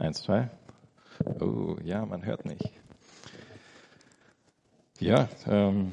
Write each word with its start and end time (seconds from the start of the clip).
Eins, 0.00 0.22
zwei. 0.22 0.48
Oh, 1.40 1.76
ja, 1.84 2.06
man 2.06 2.24
hört 2.24 2.46
nicht. 2.46 2.72
Ja, 4.98 5.28
ähm, 5.46 5.92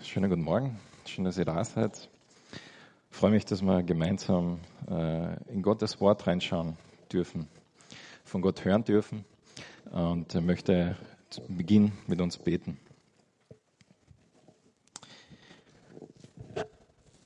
schönen 0.00 0.30
guten 0.30 0.44
Morgen. 0.44 0.78
Schön, 1.06 1.24
dass 1.24 1.38
ihr 1.38 1.44
da 1.44 1.64
seid. 1.64 2.08
Ich 3.10 3.16
freue 3.16 3.32
mich, 3.32 3.44
dass 3.46 3.60
wir 3.62 3.82
gemeinsam 3.82 4.60
äh, 4.88 5.42
in 5.50 5.62
Gottes 5.62 6.00
Wort 6.00 6.28
reinschauen 6.28 6.76
dürfen, 7.12 7.48
von 8.22 8.42
Gott 8.42 8.64
hören 8.64 8.84
dürfen 8.84 9.24
und 9.90 10.32
möchte 10.34 10.96
zu 11.28 11.42
Beginn 11.48 11.90
mit 12.06 12.20
uns 12.20 12.38
beten. 12.38 12.78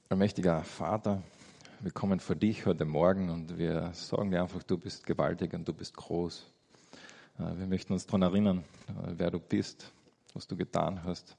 Allmächtiger 0.09 0.65
Vater, 0.65 1.23
wir 1.83 1.91
kommen 1.91 2.21
vor 2.21 2.37
dich 2.37 2.65
heute 2.65 2.85
Morgen 2.85 3.29
und 3.29 3.59
wir 3.59 3.91
sagen 3.93 4.31
dir 4.31 4.41
einfach, 4.41 4.63
du 4.63 4.79
bist 4.79 5.05
gewaltig 5.05 5.53
und 5.53 5.67
du 5.67 5.73
bist 5.73 5.97
groß. 5.97 6.47
Äh, 7.41 7.59
wir 7.59 7.67
möchten 7.67 7.93
uns 7.93 8.07
daran 8.07 8.23
erinnern, 8.23 8.59
äh, 8.87 9.15
wer 9.17 9.33
du 9.33 9.41
bist, 9.41 9.93
was 10.33 10.47
du 10.47 10.57
getan 10.57 11.03
hast. 11.03 11.37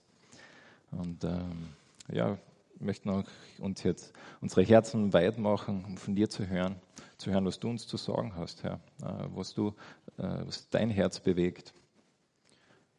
Und 0.92 1.24
ähm, 1.24 1.70
ja, 2.12 2.38
möchten 2.78 3.10
auch 3.10 3.24
uns 3.60 3.84
jetzt 3.84 4.12
unsere 4.42 4.64
Herzen 4.64 5.14
weit 5.14 5.38
machen, 5.38 5.86
um 5.86 5.96
von 5.96 6.14
dir 6.14 6.30
zu 6.30 6.46
hören, 6.46 6.76
zu 7.18 7.32
hören, 7.32 7.46
was 7.46 7.60
du 7.60 7.70
uns 7.70 7.88
zu 7.88 7.96
sagen 7.96 8.36
hast, 8.36 8.64
Herr, 8.64 8.82
äh, 9.02 9.30
was 9.34 9.54
du, 9.54 9.74
was 10.18 10.70
dein 10.70 10.90
Herz 10.90 11.22
bewegt, 11.22 11.74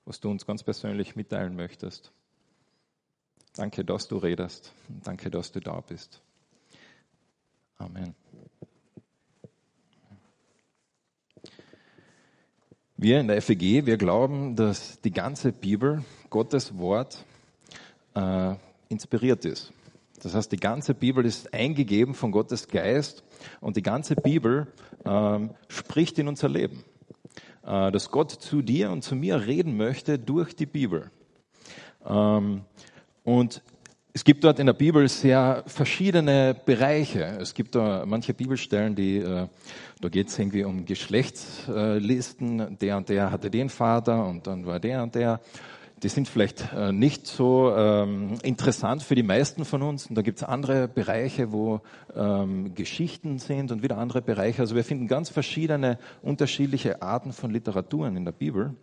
was 0.07 0.19
du 0.19 0.31
uns 0.31 0.47
ganz 0.47 0.65
persönlich 0.65 1.15
mitteilen 1.15 1.55
möchtest. 1.55 2.11
Danke, 3.55 3.85
dass 3.85 4.09
du 4.09 4.17
redest. 4.17 4.73
Danke, 5.05 5.31
dass 5.31 5.53
du 5.53 5.61
da 5.61 5.81
bist. 5.81 6.23
Amen. 7.79 8.15
Wir 12.97 13.21
in 13.21 13.29
der 13.29 13.43
FEG, 13.43 13.85
wir 13.87 13.97
glauben, 13.97 14.57
dass 14.57 15.01
die 15.01 15.11
ganze 15.11 15.53
Bibel, 15.53 16.05
Gottes 16.31 16.79
Wort, 16.79 17.25
äh, 18.15 18.55
inspiriert 18.89 19.45
ist. 19.45 19.73
Das 20.23 20.35
heißt, 20.35 20.53
die 20.53 20.57
ganze 20.57 20.95
Bibel 20.95 21.27
ist 21.27 21.53
eingegeben 21.53 22.15
von 22.15 22.31
Gottes 22.31 22.69
Geist 22.69 23.25
und 23.61 23.77
die 23.77 23.83
ganze 23.83 24.15
Bibel 24.15 24.69
äh, 25.05 25.41
spricht 25.69 26.19
in 26.19 26.29
unser 26.29 26.49
Leben. 26.49 26.85
Äh, 27.67 27.91
dass 27.91 28.11
Gott 28.11 28.31
zu 28.31 28.63
dir 28.63 28.91
und 28.91 29.03
zu 29.03 29.17
mir 29.17 29.47
reden 29.47 29.77
möchte 29.77 30.19
durch 30.19 30.55
die 30.55 30.67
Bibel. 30.67 31.11
Ähm, 32.07 32.63
und 33.25 33.63
es 34.17 34.23
gibt 34.23 34.45
dort 34.45 34.61
in 34.61 34.67
der 34.67 34.75
Bibel 34.75 35.09
sehr 35.09 35.65
verschiedene 35.67 36.55
Bereiche. 36.65 37.37
Es 37.41 37.53
gibt 37.53 37.75
da 37.75 38.05
manche 38.07 38.33
Bibelstellen, 38.33 38.95
die, 38.95 39.17
äh, 39.19 39.49
da 40.01 40.09
geht 40.09 40.29
es 40.29 40.39
irgendwie 40.39 40.63
um 40.63 40.85
Geschlechtslisten. 40.85 42.79
Der 42.79 42.97
und 42.97 43.09
der 43.09 43.33
hatte 43.33 43.51
den 43.51 43.69
Vater 43.69 44.25
und 44.25 44.47
dann 44.47 44.67
war 44.67 44.79
der 44.79 45.03
und 45.03 45.17
der. 45.17 45.41
Die 46.05 46.09
sind 46.09 46.29
vielleicht 46.29 46.73
äh, 46.73 46.93
nicht 46.93 47.27
so 47.27 47.75
ähm, 47.77 48.39
interessant 48.45 49.03
für 49.03 49.17
die 49.17 49.25
meisten 49.25 49.65
von 49.65 49.83
uns. 49.83 50.07
Und 50.07 50.15
da 50.15 50.23
gibt 50.23 50.39
es 50.39 50.45
andere 50.45 50.87
Bereiche, 50.87 51.51
wo 51.51 51.81
ähm, 52.15 52.73
Geschichten 52.77 53.41
sind 53.41 53.73
und 53.73 53.83
wieder 53.83 53.99
andere 53.99 54.23
Bereiche. 54.23 54.63
Also 54.63 54.77
wir 54.77 54.85
finden 54.85 55.09
ganz 55.09 55.29
verschiedene, 55.29 55.99
unterschiedliche 56.23 57.03
Arten 57.03 57.33
von 57.33 57.51
Literaturen 57.51 58.17
in 58.17 58.25
der 58.25 58.33
Bibel. 58.33 58.77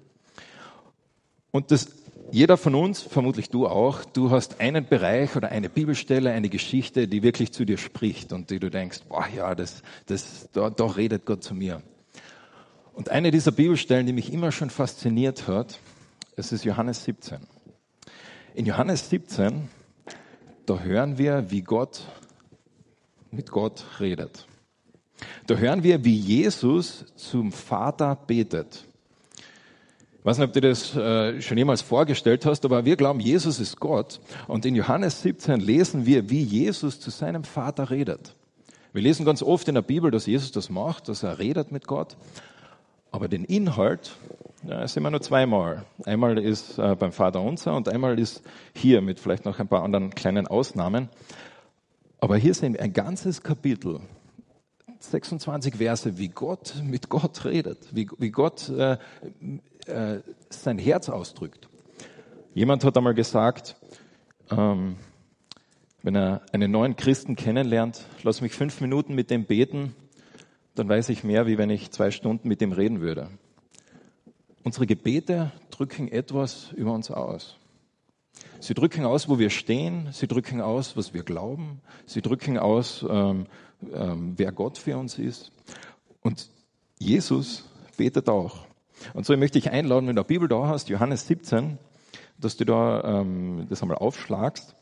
Und 1.51 1.71
das 1.71 1.87
jeder 2.31 2.55
von 2.55 2.75
uns, 2.75 3.01
vermutlich 3.01 3.49
du 3.49 3.67
auch, 3.67 4.05
du 4.05 4.31
hast 4.31 4.61
einen 4.61 4.85
Bereich 4.85 5.35
oder 5.35 5.49
eine 5.49 5.69
Bibelstelle, 5.69 6.31
eine 6.31 6.47
Geschichte, 6.49 7.07
die 7.07 7.23
wirklich 7.23 7.51
zu 7.51 7.65
dir 7.65 7.77
spricht 7.77 8.31
und 8.31 8.49
die 8.49 8.59
du 8.59 8.69
denkst, 8.69 9.01
boah, 9.09 9.27
ja, 9.35 9.53
das, 9.53 9.83
das, 10.05 10.49
da, 10.53 10.69
da 10.69 10.85
redet 10.85 11.25
Gott 11.25 11.43
zu 11.43 11.53
mir. 11.53 11.81
Und 12.93 13.09
eine 13.09 13.31
dieser 13.31 13.51
Bibelstellen, 13.51 14.05
die 14.05 14.13
mich 14.13 14.31
immer 14.31 14.51
schon 14.51 14.69
fasziniert 14.69 15.47
hat, 15.47 15.79
es 16.37 16.51
ist 16.51 16.63
Johannes 16.63 17.03
17. 17.03 17.39
In 18.55 18.65
Johannes 18.65 19.09
17, 19.09 19.69
da 20.65 20.79
hören 20.79 21.17
wir, 21.17 21.51
wie 21.51 21.61
Gott 21.61 22.05
mit 23.29 23.51
Gott 23.51 23.83
redet. 23.99 24.45
Da 25.47 25.55
hören 25.55 25.83
wir, 25.83 26.03
wie 26.05 26.15
Jesus 26.15 27.05
zum 27.15 27.51
Vater 27.51 28.15
betet. 28.15 28.85
Ich 30.21 30.25
weiß 30.25 30.37
nicht, 30.37 30.49
ob 30.49 30.53
du 30.53 30.61
das 30.61 30.95
äh, 30.95 31.41
schon 31.41 31.57
jemals 31.57 31.81
vorgestellt 31.81 32.45
hast, 32.45 32.63
aber 32.63 32.85
wir 32.85 32.95
glauben, 32.95 33.19
Jesus 33.19 33.59
ist 33.59 33.79
Gott. 33.79 34.19
Und 34.47 34.67
in 34.67 34.75
Johannes 34.75 35.23
17 35.23 35.59
lesen 35.59 36.05
wir, 36.05 36.29
wie 36.29 36.43
Jesus 36.43 36.99
zu 36.99 37.09
seinem 37.09 37.43
Vater 37.43 37.89
redet. 37.89 38.35
Wir 38.93 39.01
lesen 39.01 39.25
ganz 39.25 39.41
oft 39.41 39.67
in 39.67 39.73
der 39.73 39.81
Bibel, 39.81 40.11
dass 40.11 40.27
Jesus 40.27 40.51
das 40.51 40.69
macht, 40.69 41.09
dass 41.09 41.23
er 41.23 41.39
redet 41.39 41.71
mit 41.71 41.87
Gott. 41.87 42.17
Aber 43.09 43.29
den 43.29 43.43
Inhalt, 43.45 44.11
ja, 44.63 44.87
sind 44.87 45.01
wir 45.01 45.09
nur 45.09 45.23
zweimal. 45.23 45.85
Einmal 46.05 46.37
ist 46.37 46.77
äh, 46.77 46.95
beim 46.95 47.13
Vater 47.13 47.41
unser 47.41 47.75
und 47.75 47.89
einmal 47.89 48.19
ist 48.19 48.43
hier 48.75 49.01
mit 49.01 49.19
vielleicht 49.19 49.45
noch 49.45 49.57
ein 49.57 49.67
paar 49.67 49.81
anderen 49.81 50.13
kleinen 50.13 50.45
Ausnahmen. 50.45 51.09
Aber 52.19 52.37
hier 52.37 52.53
sehen 52.53 52.73
wir 52.73 52.81
ein 52.83 52.93
ganzes 52.93 53.41
Kapitel, 53.41 54.01
26 54.99 55.77
Verse, 55.77 56.17
wie 56.19 56.27
Gott 56.27 56.75
mit 56.83 57.09
Gott 57.09 57.43
redet, 57.45 57.87
wie, 57.91 58.07
wie 58.19 58.29
Gott 58.29 58.69
äh, 58.69 58.97
äh, 59.91 60.21
sein 60.49 60.77
Herz 60.77 61.09
ausdrückt. 61.09 61.69
Jemand 62.53 62.83
hat 62.83 62.97
einmal 62.97 63.13
gesagt, 63.13 63.75
ähm, 64.49 64.97
wenn 66.03 66.15
er 66.15 66.41
einen 66.51 66.71
neuen 66.71 66.95
Christen 66.95 67.35
kennenlernt, 67.35 68.05
lass 68.23 68.41
mich 68.41 68.53
fünf 68.53 68.81
Minuten 68.81 69.13
mit 69.13 69.29
dem 69.29 69.45
beten, 69.45 69.95
dann 70.75 70.89
weiß 70.89 71.09
ich 71.09 71.23
mehr, 71.23 71.47
wie 71.47 71.57
wenn 71.57 71.69
ich 71.69 71.91
zwei 71.91 72.11
Stunden 72.11 72.47
mit 72.47 72.61
ihm 72.61 72.71
reden 72.71 73.01
würde. 73.01 73.29
Unsere 74.63 74.87
Gebete 74.87 75.51
drücken 75.69 76.07
etwas 76.07 76.71
über 76.73 76.93
uns 76.93 77.11
aus. 77.11 77.57
Sie 78.59 78.73
drücken 78.73 79.05
aus, 79.05 79.27
wo 79.27 79.39
wir 79.39 79.49
stehen. 79.49 80.09
Sie 80.11 80.27
drücken 80.27 80.61
aus, 80.61 80.95
was 80.95 81.13
wir 81.13 81.23
glauben. 81.23 81.81
Sie 82.05 82.21
drücken 82.21 82.57
aus, 82.57 83.05
ähm, 83.09 83.47
ähm, 83.93 84.33
wer 84.37 84.51
Gott 84.51 84.77
für 84.77 84.97
uns 84.97 85.17
ist. 85.17 85.51
Und 86.21 86.49
Jesus 86.99 87.69
betet 87.97 88.29
auch. 88.29 88.70
Und 89.13 89.25
so 89.25 89.35
möchte 89.37 89.57
ich 89.57 89.71
einladen, 89.71 90.07
wenn 90.07 90.15
du 90.15 90.23
die 90.23 90.27
Bibel 90.27 90.47
da 90.47 90.67
hast, 90.67 90.89
Johannes 90.89 91.27
17, 91.27 91.77
dass 92.39 92.57
du 92.57 92.65
da 92.65 93.21
ähm, 93.21 93.67
das 93.69 93.81
einmal 93.81 93.97
aufschlagst. 93.97 94.75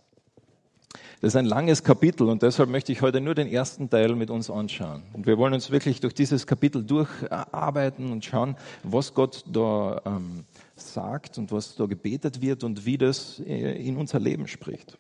Das 1.21 1.33
ist 1.33 1.35
ein 1.35 1.45
langes 1.45 1.83
Kapitel 1.83 2.29
und 2.29 2.43
deshalb 2.43 2.69
möchte 2.69 2.93
ich 2.93 3.01
heute 3.01 3.19
nur 3.19 3.35
den 3.35 3.49
ersten 3.49 3.89
Teil 3.89 4.15
mit 4.15 4.29
uns 4.29 4.49
anschauen. 4.49 5.03
Und 5.11 5.27
wir 5.27 5.37
wollen 5.37 5.53
uns 5.53 5.69
wirklich 5.69 5.99
durch 5.99 6.13
dieses 6.13 6.47
Kapitel 6.47 6.81
durcharbeiten 6.81 8.13
und 8.13 8.23
schauen, 8.23 8.55
was 8.83 9.13
Gott 9.13 9.43
da 9.45 10.01
ähm, 10.05 10.45
sagt 10.77 11.37
und 11.37 11.51
was 11.51 11.75
da 11.75 11.87
gebetet 11.87 12.41
wird 12.41 12.63
und 12.63 12.85
wie 12.85 12.97
das 12.97 13.39
äh, 13.39 13.85
in 13.85 13.97
unser 13.97 14.19
Leben 14.19 14.47
spricht. 14.47 14.97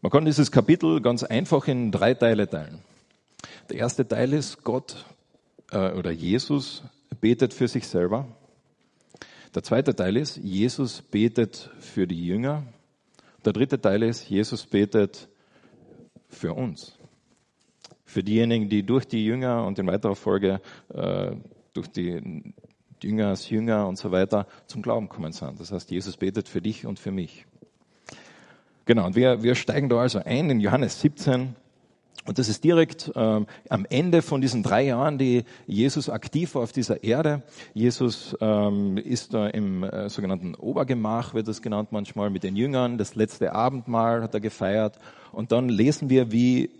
Man 0.00 0.10
kann 0.10 0.24
dieses 0.24 0.50
Kapitel 0.50 1.02
ganz 1.02 1.24
einfach 1.24 1.68
in 1.68 1.92
drei 1.92 2.14
Teile 2.14 2.48
teilen. 2.48 2.78
Der 3.68 3.76
erste 3.76 4.08
Teil 4.08 4.32
ist 4.32 4.64
Gott 4.64 5.04
äh, 5.72 5.92
oder 5.92 6.10
Jesus 6.10 6.82
betet 7.20 7.54
für 7.54 7.68
sich 7.68 7.86
selber. 7.86 8.26
Der 9.54 9.62
zweite 9.62 9.94
Teil 9.94 10.16
ist, 10.16 10.36
Jesus 10.36 11.02
betet 11.02 11.70
für 11.80 12.06
die 12.06 12.26
Jünger. 12.26 12.64
Der 13.44 13.52
dritte 13.52 13.80
Teil 13.80 14.02
ist, 14.02 14.28
Jesus 14.28 14.66
betet 14.66 15.28
für 16.28 16.52
uns. 16.54 16.98
Für 18.04 18.22
diejenigen, 18.22 18.68
die 18.68 18.84
durch 18.84 19.06
die 19.06 19.24
Jünger 19.24 19.64
und 19.64 19.78
in 19.78 19.86
weiterer 19.86 20.16
Folge 20.16 20.60
äh, 20.92 21.32
durch 21.72 21.88
die 21.88 22.54
Jüngers, 23.02 23.48
Jünger 23.48 23.86
und 23.86 23.96
so 23.96 24.10
weiter 24.10 24.46
zum 24.66 24.82
Glauben 24.82 25.08
kommen 25.08 25.32
sind. 25.32 25.60
Das 25.60 25.72
heißt, 25.72 25.90
Jesus 25.90 26.16
betet 26.16 26.48
für 26.48 26.60
dich 26.60 26.86
und 26.86 26.98
für 26.98 27.10
mich. 27.10 27.46
Genau, 28.84 29.06
und 29.06 29.16
wir, 29.16 29.42
wir 29.42 29.54
steigen 29.54 29.88
da 29.88 30.00
also 30.00 30.20
ein 30.24 30.50
in 30.50 30.60
Johannes 30.60 31.00
17, 31.00 31.54
und 32.26 32.38
das 32.38 32.48
ist 32.48 32.62
direkt 32.62 33.10
ähm, 33.14 33.46
am 33.70 33.86
Ende 33.88 34.20
von 34.20 34.40
diesen 34.40 34.62
drei 34.62 34.82
Jahren, 34.82 35.16
die 35.16 35.44
Jesus 35.66 36.10
aktiv 36.10 36.54
war 36.54 36.62
auf 36.62 36.72
dieser 36.72 37.02
Erde. 37.02 37.42
Jesus 37.72 38.36
ähm, 38.40 38.98
ist 38.98 39.32
da 39.32 39.46
im 39.46 39.82
äh, 39.82 40.10
sogenannten 40.10 40.54
Obergemach, 40.54 41.32
wird 41.32 41.48
das 41.48 41.62
genannt 41.62 41.90
manchmal, 41.90 42.28
mit 42.28 42.42
den 42.42 42.54
Jüngern. 42.54 42.98
Das 42.98 43.14
letzte 43.14 43.54
Abendmahl 43.54 44.22
hat 44.22 44.34
er 44.34 44.40
gefeiert. 44.40 44.98
Und 45.32 45.52
dann 45.52 45.70
lesen 45.70 46.10
wir, 46.10 46.30
wie 46.30 46.70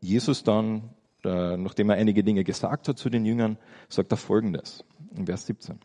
Jesus 0.00 0.44
dann, 0.44 0.90
äh, 1.24 1.56
nachdem 1.56 1.90
er 1.90 1.96
einige 1.96 2.22
Dinge 2.22 2.44
gesagt 2.44 2.88
hat 2.88 2.98
zu 2.98 3.08
den 3.08 3.24
Jüngern, 3.24 3.56
sagt 3.88 4.12
er 4.12 4.18
Folgendes 4.18 4.84
in 5.16 5.26
Vers 5.26 5.46
17, 5.46 5.78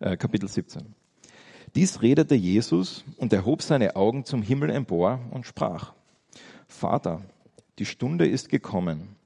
äh, 0.00 0.16
Kapitel 0.16 0.48
17. 0.48 0.94
Dies 1.74 2.02
redete 2.02 2.36
Jesus 2.36 3.04
und 3.16 3.32
erhob 3.32 3.62
seine 3.62 3.96
Augen 3.96 4.24
zum 4.24 4.42
Himmel 4.42 4.70
empor 4.70 5.18
und 5.32 5.44
sprach, 5.44 5.92
Vater, 6.68 7.22
die 7.78 7.86
Stunde 7.86 8.26
ist 8.26 8.48
gekommen. 8.48 9.16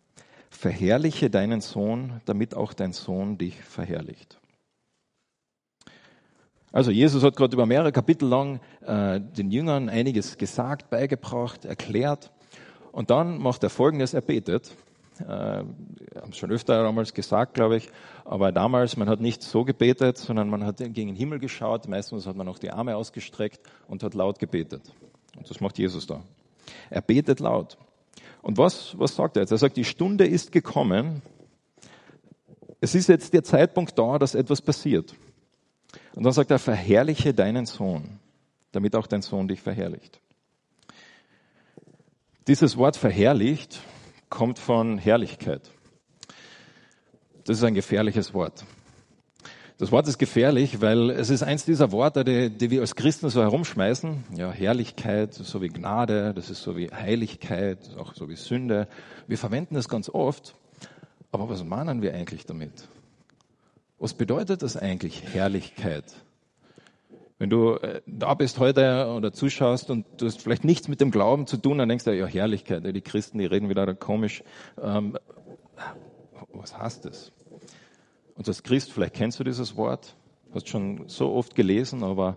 Verherrliche 0.51 1.31
deinen 1.31 1.61
Sohn, 1.61 2.21
damit 2.25 2.55
auch 2.55 2.73
dein 2.73 2.93
Sohn 2.93 3.39
dich 3.39 3.61
verherrlicht. 3.63 4.39
Also 6.73 6.91
Jesus 6.91 7.23
hat 7.23 7.37
gerade 7.37 7.55
über 7.55 7.67
mehrere 7.67 7.93
Kapitel 7.93 8.29
lang 8.29 8.61
äh, 8.83 9.21
den 9.21 9.51
Jüngern 9.51 9.89
einiges 9.89 10.37
gesagt, 10.37 10.91
beigebracht, 10.91 11.65
erklärt. 11.65 12.31
Und 12.93 13.11
dann 13.11 13.39
macht 13.39 13.63
er 13.63 13.71
Folgendes, 13.71 14.15
er 14.15 14.21
betet. 14.21 14.75
äh, 15.21 15.25
haben 15.25 16.31
es 16.31 16.37
schon 16.37 16.51
öfter 16.51 16.83
damals 16.83 17.15
gesagt, 17.15 17.55
glaube 17.55 17.77
ich, 17.77 17.89
aber 18.25 18.53
damals, 18.53 18.97
man 18.97 19.09
hat 19.09 19.21
nicht 19.21 19.43
so 19.43 19.65
gebetet, 19.65 20.19
sondern 20.19 20.49
man 20.49 20.65
hat 20.65 20.79
gegen 20.79 20.95
den 20.95 21.17
Himmel 21.17 21.39
geschaut, 21.39 21.89
meistens 21.89 22.27
hat 22.27 22.37
man 22.37 22.49
auch 22.49 22.59
die 22.59 22.71
Arme 22.71 22.97
ausgestreckt 22.97 23.61
und 23.89 24.03
hat 24.03 24.15
laut 24.15 24.39
gebetet. 24.39 24.93
Und 25.37 25.49
das 25.49 25.61
macht 25.61 25.79
Jesus 25.79 26.07
da. 26.07 26.23
Er 26.91 27.01
betet 27.01 27.41
laut. 27.41 27.79
Und 28.49 28.57
was, 28.57 28.99
was 28.99 29.15
sagt 29.15 29.37
er 29.37 29.43
jetzt? 29.43 29.51
Er 29.51 29.59
sagt, 29.59 29.77
die 29.77 29.85
Stunde 29.85 30.27
ist 30.27 30.53
gekommen. 30.53 31.21
Es 32.81 32.95
ist 32.95 33.07
jetzt 33.07 33.35
der 33.35 33.45
Zeitpunkt 33.45 33.99
da, 33.99 34.19
dass 34.19 34.35
etwas 34.35 34.63
passiert. 34.63 35.15
Und 36.15 36.23
dann 36.23 36.33
sagt 36.33 36.51
er, 36.51 36.59
verherrliche 36.59 37.35
deinen 37.35 37.67
Sohn, 37.67 38.21
damit 38.73 38.97
auch 38.97 39.07
dein 39.07 39.21
Sohn 39.21 39.49
dich 39.49 39.61
verherrlicht. 39.61 40.23
Dieses 42.47 42.79
Wort 42.79 42.97
verherrlicht 42.97 43.83
kommt 44.31 44.59
von 44.59 44.97
Herrlichkeit. 44.97 45.71
Das 47.45 47.59
ist 47.59 47.65
ein 47.65 47.75
gefährliches 47.75 48.33
Wort. 48.33 48.65
Das 49.79 49.93
Wort 49.93 50.09
ist 50.09 50.19
gefährlich, 50.19 50.81
weil 50.81 51.09
es 51.11 51.31
ist 51.31 51.45
eins 51.45 51.65
dieser 51.65 51.93
Worte, 51.93 52.25
die, 52.25 52.51
die, 52.51 52.73
wir 52.73 52.81
als 52.81 52.97
Christen 52.97 53.31
so 53.31 53.43
herumschmeißen. 53.43 54.25
Ja, 54.37 54.51
Herrlichkeit, 54.51 55.35
so 55.35 55.63
wie 55.63 55.69
Gnade, 55.69 56.35
das 56.35 56.51
ist 56.51 56.63
so 56.63 56.77
wie 56.77 56.91
Heiligkeit, 56.91 57.79
auch 57.97 58.13
so 58.15 58.29
wie 58.29 58.35
Sünde. 58.35 58.89
Wir 59.29 59.39
verwenden 59.39 59.77
es 59.77 59.89
ganz 59.89 60.09
oft. 60.09 60.57
Aber 61.31 61.49
was 61.49 61.63
meinen 61.63 62.03
wir 62.03 62.13
eigentlich 62.13 62.45
damit? 62.45 62.89
Was 64.01 64.15
bedeutet 64.15 64.63
das 64.63 64.77
eigentlich, 64.77 65.23
Herrlichkeit? 65.33 66.07
Wenn 67.39 67.49
du 67.49 67.75
äh, 67.75 68.01
da 68.05 68.35
bist 68.35 68.59
heute 68.59 69.07
oder 69.17 69.33
zuschaust 69.33 69.91
und 69.91 70.07
du 70.17 70.27
hast 70.27 70.43
vielleicht 70.43 70.65
nichts 70.65 70.89
mit 70.89 71.01
dem 71.01 71.13
Glauben 71.13 71.47
zu 71.47 71.57
tun, 71.57 71.79
dann 71.79 71.89
denkst 71.89 72.05
du, 72.05 72.11
ja, 72.17 72.27
Herrlichkeit, 72.27 72.85
die 72.85 73.01
Christen, 73.01 73.39
die 73.39 73.47
reden 73.47 73.69
wieder 73.69 73.95
komisch. 73.95 74.43
Ähm, 74.83 75.17
was 76.53 76.77
heißt 76.77 77.05
das? 77.05 77.31
Und 78.39 78.47
als 78.47 78.63
Christ, 78.63 78.93
vielleicht 78.93 79.15
kennst 79.15 79.41
du 79.41 79.45
dieses 79.45 79.77
Wort, 79.77 80.15
hast 80.55 80.69
schon 80.69 81.09
so 81.09 81.33
oft 81.33 81.57
gelesen, 81.57 82.05
aber 82.05 82.37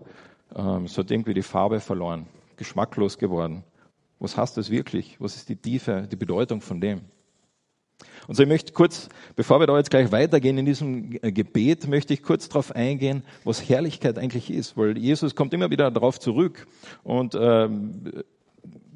ähm, 0.54 0.84
es 0.84 0.98
hat 0.98 1.12
irgendwie 1.12 1.32
die 1.32 1.42
Farbe 1.42 1.78
verloren, 1.78 2.26
geschmacklos 2.56 3.18
geworden. 3.18 3.62
Was 4.18 4.36
heißt 4.36 4.56
das 4.56 4.68
wirklich? 4.68 5.20
Was 5.20 5.36
ist 5.36 5.48
die 5.48 5.54
Tiefe, 5.54 6.08
die 6.10 6.16
Bedeutung 6.16 6.60
von 6.60 6.80
dem? 6.80 7.02
Und 8.26 8.34
so, 8.34 8.42
ich 8.42 8.48
möchte 8.48 8.72
kurz, 8.72 9.08
bevor 9.36 9.60
wir 9.60 9.68
da 9.68 9.78
jetzt 9.78 9.90
gleich 9.90 10.10
weitergehen 10.10 10.58
in 10.58 10.66
diesem 10.66 11.18
äh, 11.22 11.30
Gebet, 11.30 11.86
möchte 11.86 12.14
ich 12.14 12.24
kurz 12.24 12.48
darauf 12.48 12.74
eingehen, 12.74 13.22
was 13.44 13.68
Herrlichkeit 13.68 14.18
eigentlich 14.18 14.50
ist, 14.50 14.76
weil 14.76 14.98
Jesus 14.98 15.36
kommt 15.36 15.54
immer 15.54 15.70
wieder 15.70 15.88
darauf 15.92 16.18
zurück 16.18 16.66
und 17.04 17.36
ähm, 17.40 18.24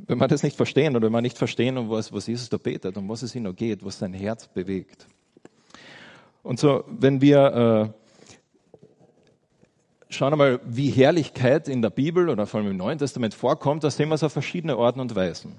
wenn 0.09 0.19
wir 0.19 0.27
das 0.27 0.43
nicht 0.43 0.57
verstehen 0.57 0.97
oder 0.97 1.07
wenn 1.07 1.13
wir 1.13 1.23
nicht 1.23 1.39
verstehen, 1.39 1.79
um 1.79 1.89
was, 1.89 2.13
was 2.13 2.27
Jesus 2.27 2.49
da 2.49 2.57
betet, 2.57 2.97
um 2.97 3.09
was 3.09 3.23
es 3.23 3.35
ihm 3.37 3.45
noch 3.45 3.55
geht, 3.55 3.85
was 3.85 4.01
sein 4.01 4.13
Herz 4.13 4.49
bewegt, 4.49 5.07
und 6.47 6.61
so, 6.61 6.85
wenn 6.87 7.21
wir 7.21 7.93
äh, 7.93 8.15
schauen 10.09 10.33
einmal, 10.33 10.61
wie 10.65 10.91
Herrlichkeit 10.91 11.67
in 11.67 11.83
der 11.83 11.91
Bibel 11.91 12.29
oder 12.29 12.47
vor 12.47 12.61
allem 12.61 12.71
im 12.71 12.77
Neuen 12.77 12.99
Testament 12.99 13.35
vorkommt, 13.35 13.83
da 13.83 13.91
sehen 13.91 14.09
wir 14.11 14.15
es 14.15 14.23
auf 14.23 14.33
verschiedene 14.33 14.77
Arten 14.77 15.01
und 15.01 15.17
Weisen. 15.17 15.57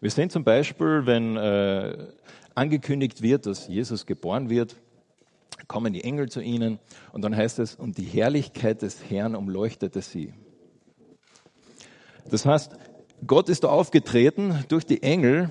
Wir 0.00 0.10
sehen 0.10 0.30
zum 0.30 0.44
Beispiel, 0.44 1.02
wenn 1.04 1.36
äh, 1.36 2.06
angekündigt 2.54 3.22
wird, 3.22 3.46
dass 3.46 3.66
Jesus 3.66 4.06
geboren 4.06 4.50
wird, 4.50 4.76
kommen 5.66 5.92
die 5.92 6.04
Engel 6.04 6.28
zu 6.28 6.40
ihnen 6.40 6.78
und 7.12 7.22
dann 7.22 7.36
heißt 7.36 7.58
es, 7.58 7.74
und 7.74 7.98
die 7.98 8.04
Herrlichkeit 8.04 8.82
des 8.82 9.10
Herrn 9.10 9.34
umleuchtete 9.34 10.00
sie. 10.00 10.32
Das 12.30 12.46
heißt, 12.46 12.76
Gott 13.26 13.48
ist 13.48 13.64
da 13.64 13.68
aufgetreten 13.68 14.64
durch 14.68 14.86
die 14.86 15.02
Engel 15.02 15.50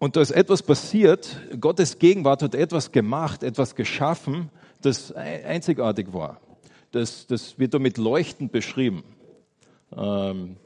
und 0.00 0.16
da 0.16 0.22
ist 0.22 0.30
etwas 0.30 0.62
passiert, 0.62 1.36
Gottes 1.60 1.98
Gegenwart 1.98 2.42
hat 2.42 2.54
etwas 2.54 2.90
gemacht, 2.90 3.42
etwas 3.42 3.74
geschaffen, 3.74 4.50
das 4.80 5.12
einzigartig 5.12 6.14
war. 6.14 6.40
Das, 6.90 7.26
das 7.26 7.58
wird 7.58 7.74
damit 7.74 7.98
leuchtend 7.98 8.50
beschrieben. 8.50 9.04
Ähm, 9.94 10.56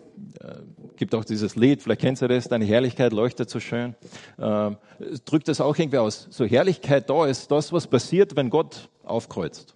äh, 0.40 0.54
gibt 0.96 1.16
auch 1.16 1.24
dieses 1.24 1.56
Lied, 1.56 1.82
vielleicht 1.82 2.00
kennst 2.02 2.22
du 2.22 2.28
das, 2.28 2.46
deine 2.46 2.64
Herrlichkeit 2.64 3.12
leuchtet 3.12 3.50
so 3.50 3.58
schön. 3.58 3.96
Ähm, 4.38 4.76
drückt 5.24 5.48
das 5.48 5.60
auch 5.60 5.76
irgendwie 5.76 5.98
aus. 5.98 6.28
So 6.30 6.44
Herrlichkeit 6.44 7.10
da 7.10 7.26
ist 7.26 7.50
das, 7.50 7.72
was 7.72 7.88
passiert, 7.88 8.36
wenn 8.36 8.50
Gott 8.50 8.88
aufkreuzt. 9.02 9.74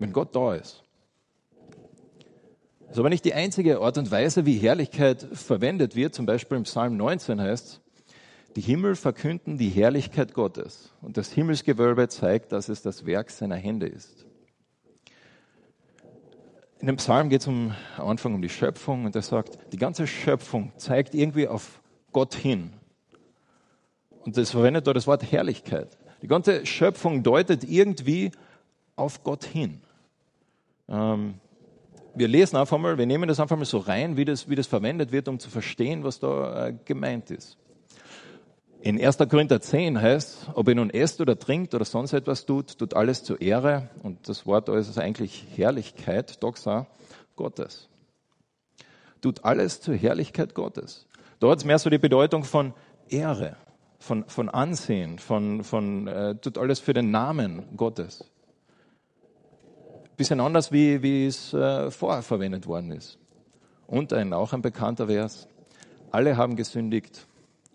Wenn 0.00 0.12
Gott 0.12 0.34
da 0.34 0.56
ist. 0.56 0.82
Das 2.80 2.96
ist 2.96 2.98
aber 2.98 3.10
nicht 3.10 3.24
die 3.24 3.34
einzige 3.34 3.80
Art 3.80 3.96
und 3.96 4.10
Weise, 4.10 4.44
wie 4.44 4.58
Herrlichkeit 4.58 5.24
verwendet 5.34 5.94
wird. 5.94 6.16
Zum 6.16 6.26
Beispiel 6.26 6.56
im 6.56 6.64
Psalm 6.64 6.96
19 6.96 7.40
heißt 7.40 7.66
es, 7.66 7.80
die 8.56 8.60
Himmel 8.60 8.96
verkünden 8.96 9.58
die 9.58 9.68
Herrlichkeit 9.68 10.34
Gottes 10.34 10.92
und 11.02 11.16
das 11.16 11.32
Himmelsgewölbe 11.32 12.08
zeigt, 12.08 12.52
dass 12.52 12.68
es 12.68 12.82
das 12.82 13.06
Werk 13.06 13.30
seiner 13.30 13.56
Hände 13.56 13.86
ist. 13.86 14.26
In 16.80 16.86
dem 16.86 16.96
Psalm 16.96 17.28
geht 17.28 17.40
es 17.40 17.48
am 17.48 17.74
Anfang 17.96 18.34
um 18.34 18.42
die 18.42 18.48
Schöpfung 18.48 19.04
und 19.04 19.14
er 19.16 19.22
sagt, 19.22 19.58
die 19.72 19.76
ganze 19.76 20.06
Schöpfung 20.06 20.72
zeigt 20.76 21.14
irgendwie 21.14 21.48
auf 21.48 21.80
Gott 22.12 22.34
hin. 22.34 22.72
Und 24.24 24.36
das 24.36 24.50
verwendet 24.50 24.86
da 24.86 24.92
das 24.92 25.06
Wort 25.06 25.30
Herrlichkeit. 25.30 25.98
Die 26.22 26.28
ganze 26.28 26.66
Schöpfung 26.66 27.22
deutet 27.22 27.64
irgendwie 27.64 28.30
auf 28.94 29.24
Gott 29.24 29.44
hin. 29.44 29.80
Ähm, 30.88 31.34
wir 32.14 32.28
lesen 32.28 32.56
einfach 32.56 32.78
mal, 32.78 32.98
wir 32.98 33.06
nehmen 33.06 33.28
das 33.28 33.40
einfach 33.40 33.56
mal 33.56 33.64
so 33.64 33.78
rein, 33.78 34.16
wie 34.16 34.24
das, 34.24 34.48
wie 34.48 34.54
das 34.54 34.66
verwendet 34.66 35.12
wird, 35.12 35.28
um 35.28 35.38
zu 35.38 35.50
verstehen, 35.50 36.04
was 36.04 36.18
da 36.18 36.68
äh, 36.68 36.74
gemeint 36.84 37.30
ist. 37.30 37.56
In 38.88 38.98
1. 38.98 39.18
Korinther 39.28 39.60
10 39.60 40.00
heißt, 40.00 40.52
ob 40.54 40.66
ihr 40.66 40.74
nun 40.74 40.88
esst 40.88 41.20
oder 41.20 41.38
trinkt 41.38 41.74
oder 41.74 41.84
sonst 41.84 42.14
etwas 42.14 42.46
tut, 42.46 42.78
tut 42.78 42.94
alles 42.94 43.22
zur 43.22 43.38
Ehre, 43.38 43.90
und 44.02 44.30
das 44.30 44.46
Wort 44.46 44.70
da 44.70 44.78
ist 44.78 44.98
eigentlich 44.98 45.44
Herrlichkeit, 45.56 46.42
Doxa, 46.42 46.86
Gottes. 47.36 47.90
Tut 49.20 49.44
alles 49.44 49.82
zur 49.82 49.94
Herrlichkeit 49.94 50.54
Gottes. 50.54 51.06
Da 51.38 51.50
hat 51.50 51.58
es 51.58 51.66
mehr 51.66 51.78
so 51.78 51.90
die 51.90 51.98
Bedeutung 51.98 52.44
von 52.44 52.72
Ehre, 53.10 53.56
von, 53.98 54.24
von 54.26 54.48
Ansehen, 54.48 55.18
von, 55.18 55.64
von 55.64 56.08
äh, 56.08 56.36
tut 56.36 56.56
alles 56.56 56.80
für 56.80 56.94
den 56.94 57.10
Namen 57.10 57.64
Gottes. 57.76 58.24
Bisschen 60.16 60.40
anders, 60.40 60.72
wie, 60.72 61.02
wie 61.02 61.26
es 61.26 61.52
äh, 61.52 61.90
vorher 61.90 62.22
verwendet 62.22 62.66
worden 62.66 62.92
ist. 62.92 63.18
Und 63.86 64.14
ein, 64.14 64.32
auch 64.32 64.54
ein 64.54 64.62
bekannter 64.62 65.08
Vers. 65.08 65.46
Alle 66.10 66.38
haben 66.38 66.56
gesündigt 66.56 67.27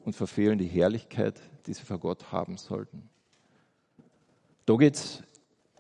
und 0.06 0.16
verfehlen 0.16 0.58
die 0.58 0.68
Herrlichkeit, 0.68 1.40
die 1.66 1.74
sie 1.74 1.84
vor 1.84 2.00
Gott 2.00 2.32
haben 2.32 2.58
sollten. 2.58 3.10
Da 4.66 4.76
geht 4.76 4.96
es 4.96 5.24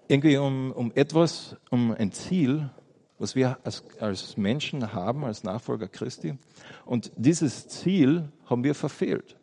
irgendwie 0.08 0.38
um, 0.38 0.72
um 0.72 0.92
etwas, 0.96 1.56
um 1.70 1.92
ein 1.92 2.12
Ziel, 2.12 2.70
was 3.18 3.36
wir 3.36 3.58
als, 3.64 3.84
als 4.00 4.36
Menschen 4.38 4.94
haben, 4.94 5.24
als 5.24 5.44
Nachfolger 5.44 5.88
Christi. 5.88 6.38
Und 6.86 7.12
dieses 7.16 7.68
Ziel 7.68 8.30
haben 8.46 8.64
wir 8.64 8.76
verfehlt. 8.76 9.38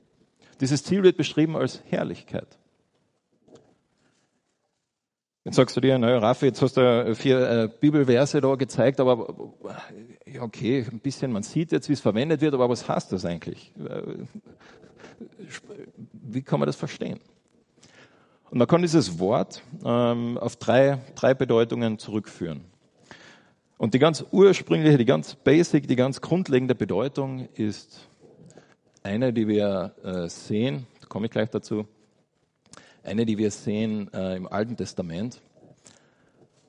Dieses 0.61 0.85
Ziel 0.85 1.03
wird 1.03 1.17
beschrieben 1.17 1.57
als 1.57 1.83
Herrlichkeit. 1.87 2.60
Jetzt 5.51 5.57
sagst 5.57 5.77
du 5.77 5.81
dir, 5.81 5.99
naja, 5.99 6.19
Raffi, 6.19 6.47
jetzt 6.47 6.63
hast 6.63 6.77
du 6.77 7.13
vier 7.17 7.41
äh, 7.41 7.69
Bibelverse 7.81 8.41
da 8.41 8.55
gezeigt, 8.55 9.01
aber 9.01 9.35
ja, 10.25 10.43
okay, 10.43 10.87
ein 10.89 11.01
bisschen, 11.01 11.33
man 11.33 11.43
sieht 11.43 11.73
jetzt, 11.73 11.89
wie 11.89 11.93
es 11.93 12.01
verwendet 12.01 12.41
wird, 12.41 12.55
aber 12.55 12.69
was 12.69 12.89
heißt 12.89 13.11
das 13.11 13.25
eigentlich? 13.25 13.73
Äh, 13.77 14.27
wie 16.13 16.43
kann 16.43 16.61
man 16.61 16.69
das 16.69 16.77
verstehen? 16.77 17.19
Und 18.53 18.59
man 18.59 18.69
kann 18.69 18.81
dieses 18.81 19.19
Wort 19.19 19.65
ähm, 19.85 20.39
auf 20.39 20.55
drei, 20.55 21.01
drei 21.17 21.35
Bedeutungen 21.35 21.99
zurückführen. 21.99 22.61
Und 23.77 23.93
die 23.93 23.99
ganz 23.99 24.25
ursprüngliche, 24.31 24.99
die 24.99 25.05
ganz 25.05 25.35
basic, 25.35 25.89
die 25.89 25.97
ganz 25.97 26.21
grundlegende 26.21 26.77
Bedeutung 26.77 27.49
ist 27.55 28.09
eine, 29.03 29.33
die 29.33 29.49
wir 29.49 29.97
äh, 30.05 30.29
sehen, 30.29 30.87
da 31.01 31.09
komme 31.09 31.27
ich 31.27 31.33
gleich 31.33 31.51
dazu, 31.51 31.89
eine, 33.05 33.27
die 33.27 33.39
wir 33.39 33.51
sehen 33.51 34.13
äh, 34.13 34.37
im 34.37 34.47
Alten 34.47 34.77
Testament, 34.77 35.41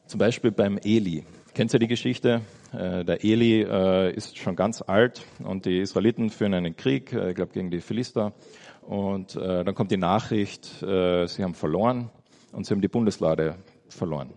zum 0.08 0.20
Beispiel 0.20 0.52
beim 0.52 0.78
Eli. 0.78 1.26
Kennt 1.54 1.74
ihr 1.74 1.80
die 1.80 1.88
Geschichte? 1.88 2.42
Äh, 2.74 3.04
der 3.04 3.24
Eli 3.24 3.62
äh, 3.62 4.14
ist 4.14 4.38
schon 4.38 4.56
ganz 4.56 4.82
alt 4.82 5.26
und 5.44 5.66
die 5.66 5.80
Israeliten 5.80 6.30
führen 6.30 6.54
einen 6.54 6.76
Krieg, 6.76 7.12
äh, 7.14 7.30
ich 7.30 7.36
glaube 7.36 7.54
gegen 7.54 7.72
die 7.72 7.82
Philister. 7.82 8.34
Und 8.82 9.36
äh, 9.36 9.64
dann 9.64 9.76
kommt 9.76 9.92
die 9.92 9.98
Nachricht, 9.98 10.82
äh, 10.82 11.28
sie 11.28 11.44
haben 11.44 11.54
verloren 11.54 12.10
und 12.52 12.66
sie 12.66 12.74
haben 12.74 12.82
die 12.82 12.88
Bundeslade 12.88 13.56
verloren. 13.90 14.32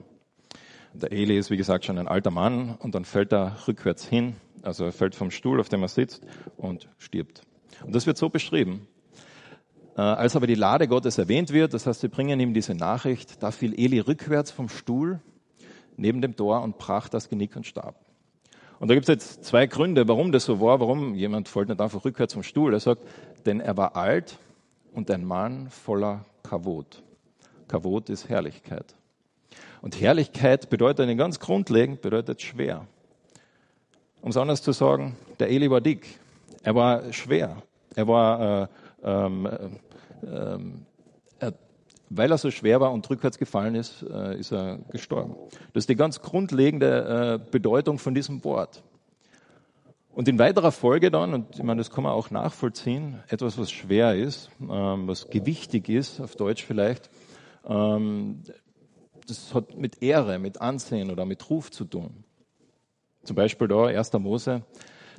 Der 0.93 1.13
Eli 1.13 1.39
ist, 1.39 1.51
wie 1.51 1.57
gesagt, 1.57 1.85
schon 1.85 1.99
ein 1.99 2.09
alter 2.09 2.31
Mann 2.31 2.77
und 2.79 2.95
dann 2.95 3.05
fällt 3.05 3.33
er 3.33 3.57
rückwärts 3.67 4.07
hin, 4.07 4.37
also 4.63 4.85
er 4.85 4.93
fällt 4.93 5.15
vom 5.15 5.31
Stuhl, 5.31 5.61
auf 5.61 5.69
dem 5.69 5.83
er 5.83 5.89
sitzt 5.89 6.25
und 6.57 6.89
stirbt. 6.99 7.43
Und 7.85 7.95
das 7.95 8.07
wird 8.07 8.17
so 8.17 8.29
beschrieben. 8.29 8.87
Äh, 9.97 10.01
als 10.01 10.35
aber 10.37 10.47
die 10.47 10.55
Lade 10.55 10.89
Gottes 10.89 11.19
erwähnt 11.19 11.53
wird, 11.53 11.75
das 11.75 11.87
heißt, 11.87 12.01
sie 12.01 12.09
bringen 12.09 12.41
ihm 12.41 12.55
diese 12.55 12.75
Nachricht, 12.75 13.43
da 13.43 13.51
fiel 13.51 13.75
Eli 13.79 14.01
rückwärts 14.01 14.51
vom 14.51 14.69
Stuhl 14.69 15.21
neben 15.97 16.21
dem 16.21 16.37
Tor 16.37 16.63
und 16.63 16.79
brach 16.79 17.09
das 17.09 17.29
Genick 17.29 17.55
und 17.57 17.67
starb. 17.67 17.95
Und 18.81 18.89
da 18.89 18.95
gibt 18.95 19.09
es 19.09 19.13
jetzt 19.13 19.45
zwei 19.45 19.67
Gründe, 19.67 20.09
warum 20.09 20.33
das 20.33 20.45
so 20.45 20.61
war, 20.61 20.81
warum 20.81 21.15
jemand 21.15 21.49
fällt 21.49 21.69
nicht 21.69 21.81
einfach 21.81 22.05
rückwärts 22.05 22.35
vom 22.35 22.43
Stuhl. 22.43 22.75
Er 22.75 22.81
sagt, 22.81 23.03
denn 23.47 23.61
er 23.61 23.77
war 23.77 23.97
alt 23.97 24.39
und 24.93 25.11
ein 25.11 25.25
Mann 25.25 25.71
voller 25.71 26.25
Kavot. 26.43 27.03
Kavot 27.69 28.11
ist 28.11 28.29
Herrlichkeit. 28.29 28.95
Und 29.81 30.01
Herrlichkeit 30.01 30.71
bedeutet 30.71 31.17
ganz 31.17 31.39
grundlegend, 31.39 32.03
bedeutet 32.03 32.43
schwer. 32.43 32.87
Um 34.23 34.31
es 34.31 34.37
anders 34.37 34.63
zu 34.63 34.73
sagen, 34.73 35.17
der 35.39 35.51
Eli 35.51 35.71
war 35.71 35.81
dick. 35.81 36.19
Er 36.63 36.75
war 36.75 37.13
schwer. 37.13 37.63
Er 37.95 38.09
war, 38.09 38.63
äh, 38.63 38.67
ähm, 39.05 39.47
äh, 39.47 40.59
er, 41.39 41.55
weil 42.11 42.31
er 42.31 42.39
so 42.39 42.51
schwer 42.51 42.81
war 42.81 42.93
und 42.93 43.09
rückwärts 43.09 43.39
gefallen 43.39 43.75
ist, 43.75 44.03
äh, 44.03 44.39
ist 44.39 44.53
er 44.53 44.79
gestorben. 44.91 45.37
Das 45.73 45.83
ist 45.83 45.89
die 45.89 45.97
ganz 45.97 46.21
grundlegende 46.21 47.41
äh, 47.45 47.51
Bedeutung 47.51 47.99
von 47.99 48.15
diesem 48.15 48.45
Wort. 48.45 48.83
Und 50.15 50.29
in 50.29 50.39
weiterer 50.39 50.71
Folge 50.71 51.11
dann, 51.11 51.35
und 51.35 51.57
ich 51.57 51.63
meine, 51.63 51.79
das 51.79 51.91
kann 51.91 52.05
man 52.05 52.13
auch 52.13 52.31
nachvollziehen, 52.31 53.23
etwas, 53.29 53.59
was 53.59 53.73
schwer 53.73 54.15
ist, 54.15 54.49
ähm, 54.61 55.09
was 55.09 55.29
gewichtig 55.29 55.89
ist, 55.89 56.21
auf 56.21 56.37
Deutsch 56.37 56.65
vielleicht, 56.65 57.11
ähm, 57.67 58.43
das 59.27 59.55
hat 59.55 59.77
mit 59.77 60.03
Ehre, 60.03 60.39
mit 60.39 60.61
Ansehen 60.61 61.11
oder 61.11 61.25
mit 61.25 61.51
Ruf 61.51 61.71
zu 61.71 61.85
tun. 61.85 62.25
Zum 63.25 63.37
Beispiel 63.37 63.67
da, 63.69 63.87
1. 63.87 64.13
Mose. 64.15 64.63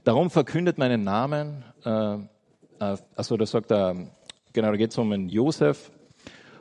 Darum 0.03 0.29
verkündet 0.29 0.77
meinen 0.77 1.03
Namen, 1.03 1.65
äh, 1.83 2.17
äh, 2.79 2.97
also 3.15 3.37
da 3.37 3.45
sagt 3.45 3.71
er, 3.71 3.95
genau, 4.53 4.71
da 4.71 4.77
geht 4.77 4.91
es 4.91 4.97
um 4.97 5.11
einen 5.11 5.29
Josef. 5.29 5.91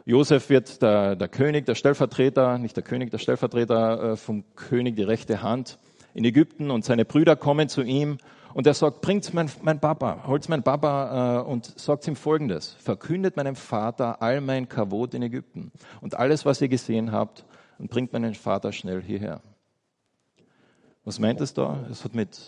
Josef 0.06 0.50
wird 0.50 0.83
der, 0.83 1.16
der 1.16 1.28
König, 1.28 1.64
der 1.66 1.75
Stellvertreter, 1.75 2.59
nicht 2.59 2.76
der 2.76 2.83
König, 2.83 3.11
der 3.11 3.18
Stellvertreter 3.18 4.12
äh, 4.12 4.16
vom 4.16 4.44
König, 4.54 4.97
die 4.97 5.02
rechte 5.02 5.42
Hand 5.42 5.78
in 6.12 6.25
Ägypten 6.25 6.71
und 6.71 6.85
seine 6.85 7.04
Brüder 7.04 7.37
kommen 7.37 7.68
zu 7.68 7.83
ihm 7.83 8.18
und 8.54 8.66
er 8.66 8.75
sagt, 8.75 9.00
bringt 9.00 9.35
mein, 9.35 9.50
mein 9.62 9.80
Papa, 9.80 10.25
holt 10.26 10.49
mein 10.49 10.62
Papa 10.62 11.40
äh, 11.40 11.44
und 11.44 11.78
sagt 11.78 12.06
ihm 12.06 12.16
Folgendes, 12.16 12.75
verkündet 12.75 13.37
meinem 13.37 13.56
Vater 13.56 14.23
all 14.23 14.40
mein 14.40 14.68
Kavot 14.68 15.14
in 15.14 15.23
Ägypten 15.23 15.73
und 16.00 16.14
alles, 16.14 16.44
was 16.47 16.61
ihr 16.61 16.68
gesehen 16.68 17.11
habt 17.11 17.44
und 17.78 17.90
bringt 17.90 18.12
meinen 18.12 18.35
Vater 18.35 18.73
schnell 18.73 19.02
hierher. 19.02 19.40
Was 21.04 21.18
meint 21.18 21.40
es 21.40 21.52
da? 21.52 21.85
Es 21.90 22.04
hat 22.04 22.14
mit, 22.14 22.38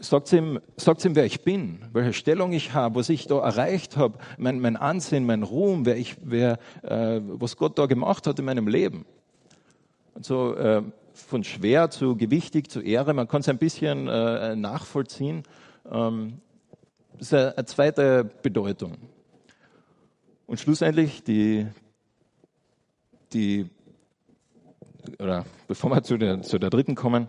sagt 0.00 0.32
ihm, 0.32 0.60
sagt 0.76 1.04
ihm, 1.04 1.16
wer 1.16 1.24
ich 1.24 1.42
bin, 1.42 1.84
welche 1.92 2.12
Stellung 2.12 2.52
ich 2.52 2.74
habe, 2.74 2.96
was 2.96 3.08
ich 3.08 3.26
da 3.26 3.40
erreicht 3.40 3.96
habe, 3.96 4.18
mein, 4.38 4.60
mein 4.60 4.76
Ansehen, 4.76 5.26
mein 5.26 5.42
Ruhm, 5.42 5.86
wer 5.86 5.96
ich, 5.96 6.16
wer, 6.22 6.58
äh, 6.82 7.20
was 7.22 7.56
Gott 7.56 7.78
da 7.78 7.86
gemacht 7.86 8.26
hat 8.26 8.38
in 8.38 8.44
meinem 8.44 8.68
Leben. 8.68 9.06
Und 10.14 10.24
so, 10.24 10.54
äh, 10.54 10.82
von 11.14 11.44
schwer 11.44 11.90
zu 11.90 12.16
gewichtig 12.16 12.70
zu 12.70 12.80
Ehre. 12.80 13.14
Man 13.14 13.28
kann 13.28 13.40
es 13.40 13.48
ein 13.48 13.58
bisschen 13.58 14.08
äh, 14.08 14.56
nachvollziehen. 14.56 15.44
Ähm, 15.90 16.40
das 17.18 17.28
ist 17.28 17.34
eine, 17.34 17.64
zweite 17.66 18.24
Bedeutung. 18.42 18.98
Und 20.46 20.58
schlussendlich 20.58 21.22
die, 21.22 21.66
die 23.32 23.70
oder 25.18 25.44
bevor 25.68 25.90
wir 25.90 26.02
zu 26.02 26.16
der, 26.16 26.42
zu 26.42 26.58
der 26.58 26.70
dritten 26.70 26.94
kommen, 26.94 27.28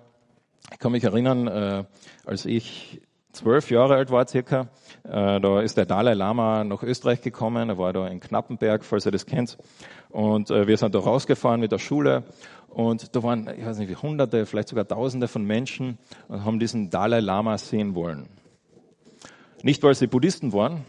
ich 0.72 0.79
kann 0.79 0.91
mich 0.91 1.03
erinnern, 1.03 1.48
äh, 1.48 1.84
als 2.25 2.45
ich 2.45 3.01
zwölf 3.31 3.69
Jahre 3.69 3.95
alt 3.95 4.12
war 4.12 4.27
circa, 4.27 4.67
äh, 5.03 5.39
da 5.39 5.62
ist 5.62 5.77
der 5.77 5.86
Dalai 5.86 6.13
Lama 6.13 6.63
nach 6.63 6.84
Österreich 6.84 7.22
gekommen, 7.22 7.69
er 7.69 7.77
war 7.77 7.93
da 7.93 8.07
in 8.07 8.19
Knappenberg, 8.19 8.84
falls 8.84 9.05
ihr 9.05 9.12
das 9.12 9.25
kennt, 9.25 9.57
und 10.10 10.50
äh, 10.50 10.67
wir 10.67 10.77
sind 10.77 10.95
da 10.95 11.00
rausgefahren 11.00 11.60
mit 11.60 11.72
der 11.72 11.79
Schule 11.79 12.24
und 12.69 13.15
da 13.15 13.24
waren, 13.24 13.50
ich 13.57 13.65
weiß 13.65 13.77
nicht, 13.77 14.01
hunderte, 14.01 14.45
vielleicht 14.45 14.69
sogar 14.69 14.88
tausende 14.88 15.27
von 15.27 15.43
Menschen 15.45 15.98
und 16.27 16.45
haben 16.45 16.60
diesen 16.60 16.89
Dalai 16.89 17.19
Lama 17.19 17.57
sehen 17.57 17.95
wollen. 17.95 18.27
Nicht, 19.63 19.84
weil 19.84 19.95
sie 19.95 20.07
Buddhisten 20.07 20.53
waren, 20.53 20.86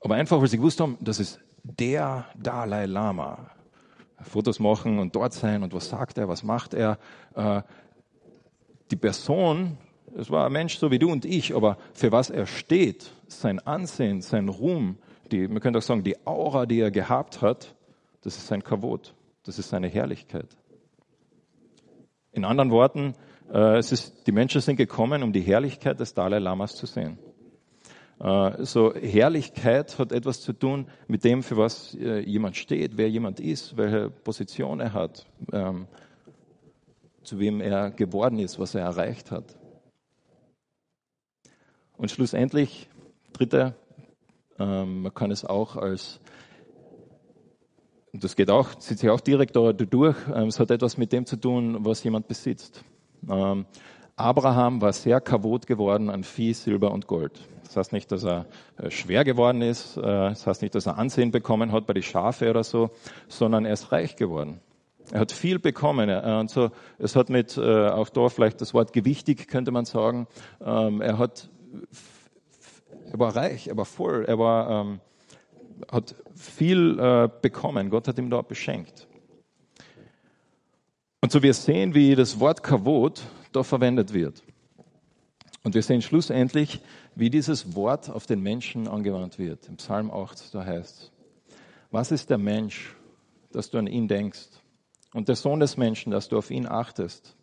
aber 0.00 0.14
einfach, 0.14 0.40
weil 0.40 0.48
sie 0.48 0.58
gewusst 0.58 0.80
haben, 0.80 0.98
das 1.00 1.18
ist 1.18 1.40
der 1.62 2.26
Dalai 2.36 2.86
Lama. 2.86 3.50
Fotos 4.22 4.58
machen 4.58 4.98
und 4.98 5.14
dort 5.14 5.32
sein 5.32 5.62
und 5.62 5.74
was 5.74 5.88
sagt 5.88 6.18
er, 6.18 6.28
was 6.28 6.42
macht 6.42 6.74
er. 6.74 6.98
Äh, 7.34 7.62
die 8.94 9.00
Person, 9.00 9.76
es 10.16 10.30
war 10.30 10.46
ein 10.46 10.52
Mensch 10.52 10.78
so 10.78 10.92
wie 10.92 11.00
du 11.00 11.10
und 11.10 11.24
ich, 11.24 11.56
aber 11.56 11.78
für 11.94 12.12
was 12.12 12.30
er 12.30 12.46
steht, 12.46 13.10
sein 13.26 13.58
Ansehen, 13.58 14.22
sein 14.22 14.48
Ruhm, 14.48 14.98
die, 15.32 15.48
man 15.48 15.58
könnte 15.58 15.80
auch 15.80 15.82
sagen, 15.82 16.04
die 16.04 16.24
Aura, 16.24 16.64
die 16.64 16.78
er 16.78 16.92
gehabt 16.92 17.42
hat, 17.42 17.74
das 18.22 18.36
ist 18.36 18.46
sein 18.46 18.62
Kavot, 18.62 19.12
das 19.42 19.58
ist 19.58 19.70
seine 19.70 19.88
Herrlichkeit. 19.88 20.46
In 22.30 22.44
anderen 22.44 22.70
Worten, 22.70 23.14
äh, 23.52 23.78
es 23.78 23.90
ist, 23.90 24.28
die 24.28 24.32
Menschen 24.32 24.60
sind 24.60 24.76
gekommen, 24.76 25.24
um 25.24 25.32
die 25.32 25.40
Herrlichkeit 25.40 25.98
des 25.98 26.14
Dalai 26.14 26.38
Lamas 26.38 26.76
zu 26.76 26.86
sehen. 26.86 27.18
Äh, 28.20 28.64
so 28.64 28.94
Herrlichkeit 28.94 29.98
hat 29.98 30.12
etwas 30.12 30.40
zu 30.40 30.52
tun 30.52 30.86
mit 31.08 31.24
dem, 31.24 31.42
für 31.42 31.56
was 31.56 31.96
äh, 31.96 32.20
jemand 32.20 32.56
steht, 32.56 32.96
wer 32.96 33.10
jemand 33.10 33.40
ist, 33.40 33.76
welche 33.76 34.08
Position 34.08 34.78
er 34.78 34.92
hat, 34.92 35.26
ähm, 35.52 35.88
zu 37.24 37.38
wem 37.38 37.60
er 37.60 37.90
geworden 37.90 38.38
ist, 38.38 38.58
was 38.58 38.74
er 38.74 38.82
erreicht 38.82 39.30
hat. 39.30 39.56
Und 41.96 42.10
schlussendlich, 42.10 42.88
dritte, 43.32 43.74
ähm, 44.58 45.02
man 45.02 45.14
kann 45.14 45.30
es 45.30 45.44
auch 45.44 45.76
als 45.76 46.20
das 48.16 48.36
geht 48.36 48.48
auch, 48.48 48.76
zieht 48.76 49.00
sich 49.00 49.10
auch 49.10 49.20
direkt 49.20 49.56
da 49.56 49.72
durch. 49.72 50.16
Ähm, 50.32 50.46
es 50.46 50.60
hat 50.60 50.70
etwas 50.70 50.96
mit 50.96 51.12
dem 51.12 51.26
zu 51.26 51.36
tun, 51.36 51.78
was 51.80 52.04
jemand 52.04 52.28
besitzt. 52.28 52.84
Ähm, 53.28 53.66
Abraham 54.14 54.80
war 54.80 54.92
sehr 54.92 55.20
kavot 55.20 55.66
geworden 55.66 56.10
an 56.10 56.22
Vieh, 56.22 56.52
Silber 56.52 56.92
und 56.92 57.08
Gold. 57.08 57.40
Das 57.64 57.76
heißt 57.76 57.92
nicht, 57.92 58.12
dass 58.12 58.24
er 58.24 58.46
äh, 58.76 58.90
schwer 58.90 59.24
geworden 59.24 59.62
ist, 59.62 59.96
äh, 59.96 60.02
das 60.02 60.46
heißt 60.46 60.62
nicht, 60.62 60.76
dass 60.76 60.86
er 60.86 60.96
Ansehen 60.96 61.32
bekommen 61.32 61.72
hat 61.72 61.86
bei 61.86 61.92
den 61.92 62.04
Schafe 62.04 62.48
oder 62.48 62.62
so, 62.62 62.90
sondern 63.26 63.64
er 63.64 63.72
ist 63.72 63.90
reich 63.90 64.14
geworden. 64.14 64.60
Er 65.12 65.20
hat 65.20 65.32
viel 65.32 65.58
bekommen. 65.58 66.08
Äh, 66.08 66.38
und 66.40 66.50
so, 66.50 66.70
es 66.98 67.16
hat 67.16 67.30
mit, 67.30 67.58
auch 67.58 68.08
da 68.08 68.28
vielleicht 68.28 68.60
das 68.60 68.74
Wort 68.74 68.92
gewichtig, 68.92 69.48
könnte 69.48 69.70
man 69.70 69.84
sagen. 69.84 70.26
Ähm, 70.64 71.00
er 71.00 71.18
hat, 71.18 71.50
er 73.12 73.18
war 73.18 73.36
reich, 73.36 73.68
er 73.68 73.76
war 73.76 73.84
voll, 73.84 74.24
er 74.24 74.38
war, 74.38 74.98
hat 75.90 76.14
viel 76.34 76.98
äh, 76.98 77.28
bekommen. 77.42 77.90
Gott 77.90 78.08
hat 78.08 78.18
ihm 78.18 78.30
dort 78.30 78.48
beschenkt. 78.48 79.06
Und 81.20 81.32
so 81.32 81.42
wir 81.42 81.54
sehen, 81.54 81.94
wie 81.94 82.14
das 82.14 82.38
Wort 82.38 82.62
Kavot 82.62 83.22
da 83.52 83.62
verwendet 83.62 84.12
wird. 84.12 84.42
Und 85.62 85.74
wir 85.74 85.82
sehen 85.82 86.02
schlussendlich, 86.02 86.80
wie 87.14 87.30
dieses 87.30 87.74
Wort 87.74 88.10
auf 88.10 88.26
den 88.26 88.42
Menschen 88.42 88.86
angewandt 88.86 89.38
wird. 89.38 89.66
Im 89.68 89.76
Psalm 89.76 90.10
8, 90.10 90.54
da 90.54 90.64
heißt 90.64 91.00
es, 91.00 91.12
was 91.90 92.10
ist 92.10 92.28
der 92.28 92.38
Mensch, 92.38 92.94
dass 93.52 93.70
du 93.70 93.78
an 93.78 93.86
ihn 93.86 94.06
denkst? 94.06 94.48
Und 95.14 95.28
der 95.28 95.36
Sohn 95.36 95.60
des 95.60 95.76
Menschen, 95.76 96.10
dass 96.10 96.28
du 96.28 96.36
auf 96.36 96.50
ihn 96.50 96.66
achtest? 96.66 97.36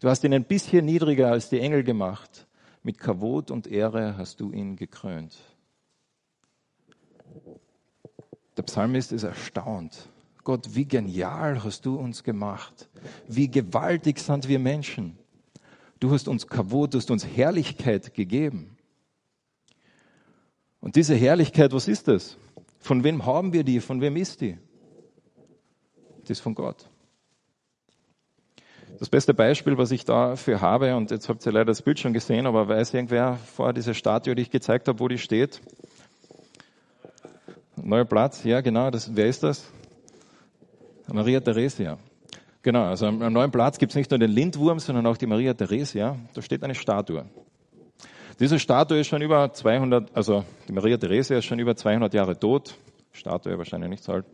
Du 0.00 0.08
hast 0.08 0.24
ihn 0.24 0.32
ein 0.32 0.44
bisschen 0.44 0.86
niedriger 0.86 1.30
als 1.30 1.50
die 1.50 1.60
Engel 1.60 1.84
gemacht. 1.84 2.46
Mit 2.82 2.98
Kavot 2.98 3.50
und 3.50 3.66
Ehre 3.66 4.16
hast 4.16 4.40
du 4.40 4.50
ihn 4.50 4.74
gekrönt. 4.74 5.36
Der 8.56 8.62
Psalmist 8.62 9.12
ist 9.12 9.22
erstaunt. 9.22 10.08
Gott, 10.44 10.74
wie 10.74 10.86
genial 10.86 11.62
hast 11.62 11.84
du 11.84 11.96
uns 11.96 12.24
gemacht. 12.24 12.88
Wie 13.28 13.50
gewaltig 13.50 14.18
sind 14.18 14.48
wir 14.48 14.58
Menschen. 14.58 15.18
Du 16.00 16.10
hast 16.10 16.26
uns 16.26 16.46
Kavot, 16.46 16.94
du 16.94 16.98
hast 16.98 17.10
uns 17.10 17.26
Herrlichkeit 17.26 18.14
gegeben. 18.14 18.78
Und 20.80 20.96
diese 20.96 21.14
Herrlichkeit, 21.14 21.72
was 21.72 21.86
ist 21.86 22.08
das? 22.08 22.38
Von 22.78 23.04
wem 23.04 23.26
haben 23.26 23.52
wir 23.52 23.62
die? 23.62 23.80
Von 23.80 24.00
wem 24.00 24.16
ist 24.16 24.40
die? 24.40 24.56
Das 26.22 26.30
ist 26.30 26.40
von 26.40 26.54
Gott. 26.54 26.88
Das 28.98 29.08
beste 29.08 29.34
Beispiel, 29.34 29.76
was 29.76 29.90
ich 29.90 30.04
dafür 30.04 30.60
habe, 30.60 30.94
und 30.94 31.10
jetzt 31.10 31.28
habt 31.28 31.44
ihr 31.44 31.52
leider 31.52 31.66
das 31.66 31.82
Bild 31.82 31.98
schon 31.98 32.12
gesehen, 32.12 32.46
aber 32.46 32.68
weiß 32.68 32.94
irgendwer 32.94 33.36
vor 33.36 33.72
dieser 33.72 33.92
Statue, 33.92 34.36
die 34.36 34.42
ich 34.42 34.50
gezeigt 34.50 34.86
habe, 34.86 35.00
wo 35.00 35.08
die 35.08 35.18
steht? 35.18 35.60
Neuer 37.76 38.04
Platz, 38.04 38.44
ja 38.44 38.60
genau, 38.60 38.90
das, 38.90 39.14
wer 39.16 39.26
ist 39.26 39.42
das? 39.42 39.64
Maria 41.12 41.40
Theresia. 41.40 41.98
Genau, 42.62 42.84
also 42.84 43.06
am, 43.06 43.32
neuen 43.32 43.50
Platz 43.50 43.78
gibt 43.78 43.90
es 43.90 43.96
nicht 43.96 44.10
nur 44.10 44.18
den 44.18 44.30
Lindwurm, 44.30 44.78
sondern 44.78 45.06
auch 45.06 45.16
die 45.16 45.26
Maria 45.26 45.54
Theresia. 45.54 46.16
Da 46.32 46.40
steht 46.40 46.62
eine 46.62 46.74
Statue. 46.74 47.24
Diese 48.38 48.58
Statue 48.58 49.00
ist 49.00 49.08
schon 49.08 49.22
über 49.22 49.52
200, 49.52 50.16
also 50.16 50.44
die 50.68 50.72
Maria 50.72 50.96
Theresia 50.96 51.38
ist 51.38 51.46
schon 51.46 51.58
über 51.58 51.74
200 51.74 52.14
Jahre 52.14 52.38
tot. 52.38 52.76
Statue 53.12 53.58
wahrscheinlich 53.58 53.90
nicht 53.90 54.04
so 54.04 54.12
alt. 54.12 54.24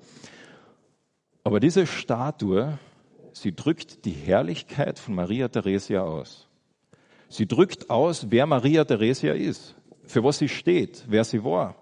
Aber 1.44 1.60
diese 1.60 1.86
Statue, 1.86 2.78
sie 3.32 3.54
drückt 3.54 4.04
die 4.04 4.12
Herrlichkeit 4.12 4.98
von 4.98 5.14
Maria 5.14 5.48
Theresia 5.48 6.02
aus. 6.02 6.48
Sie 7.28 7.46
drückt 7.46 7.90
aus, 7.90 8.26
wer 8.30 8.46
Maria 8.46 8.84
Theresia 8.84 9.34
ist, 9.34 9.76
für 10.04 10.24
was 10.24 10.38
sie 10.38 10.48
steht, 10.48 11.04
wer 11.08 11.24
sie 11.24 11.44
war. 11.44 11.76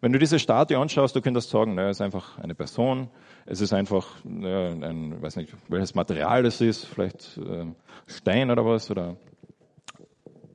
Wenn 0.00 0.12
du 0.12 0.18
diese 0.18 0.38
Statue 0.38 0.78
anschaust, 0.78 1.14
du 1.14 1.20
könntest 1.20 1.50
sagen, 1.50 1.74
naja, 1.74 1.90
es 1.90 1.98
ist 1.98 2.00
einfach 2.00 2.38
eine 2.38 2.54
Person, 2.54 3.10
es 3.44 3.60
ist 3.60 3.72
einfach 3.72 4.24
naja, 4.24 4.70
ein, 4.70 5.20
weiß 5.20 5.36
nicht, 5.36 5.52
welches 5.68 5.94
Material 5.94 6.42
das 6.42 6.60
ist, 6.60 6.86
vielleicht 6.86 7.36
äh, 7.36 7.66
Stein 8.06 8.50
oder 8.50 8.64
was, 8.64 8.90
oder. 8.90 9.16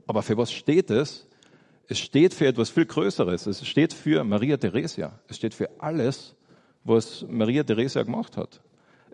Aber 0.08 0.24
für 0.24 0.38
was 0.38 0.52
steht 0.52 0.90
es? 0.90 1.28
Es 1.88 2.00
steht 2.00 2.34
für 2.34 2.48
etwas 2.48 2.72
viel 2.72 2.86
Größeres. 2.86 3.46
Es 3.46 3.68
steht 3.68 3.94
für 3.94 4.24
Maria 4.24 4.58
Theresia. 4.58 5.20
Es 5.28 5.36
steht 5.36 5.54
für 5.54 5.70
alles, 5.80 6.36
was 6.84 7.24
Maria 7.30 7.64
Theresia 7.64 8.02
gemacht 8.02 8.38
hat. 8.38 8.62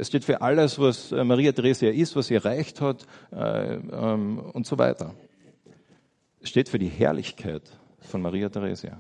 Es 0.02 0.08
steht 0.08 0.26
für 0.26 0.42
alles, 0.42 0.80
was 0.80 1.12
äh, 1.12 1.24
Maria 1.24 1.52
Theresia 1.52 1.92
ist, 1.92 2.16
was 2.16 2.26
sie 2.26 2.34
erreicht 2.34 2.82
hat 2.82 3.06
äh, 3.32 3.76
ähm, 3.76 4.40
und 4.40 4.66
so 4.66 4.80
weiter. 4.80 5.14
Es 6.42 6.50
steht 6.50 6.70
für 6.70 6.80
die 6.80 6.88
Herrlichkeit 6.88 7.62
von 8.00 8.20
Maria 8.24 8.50
Theresia. 8.50 8.98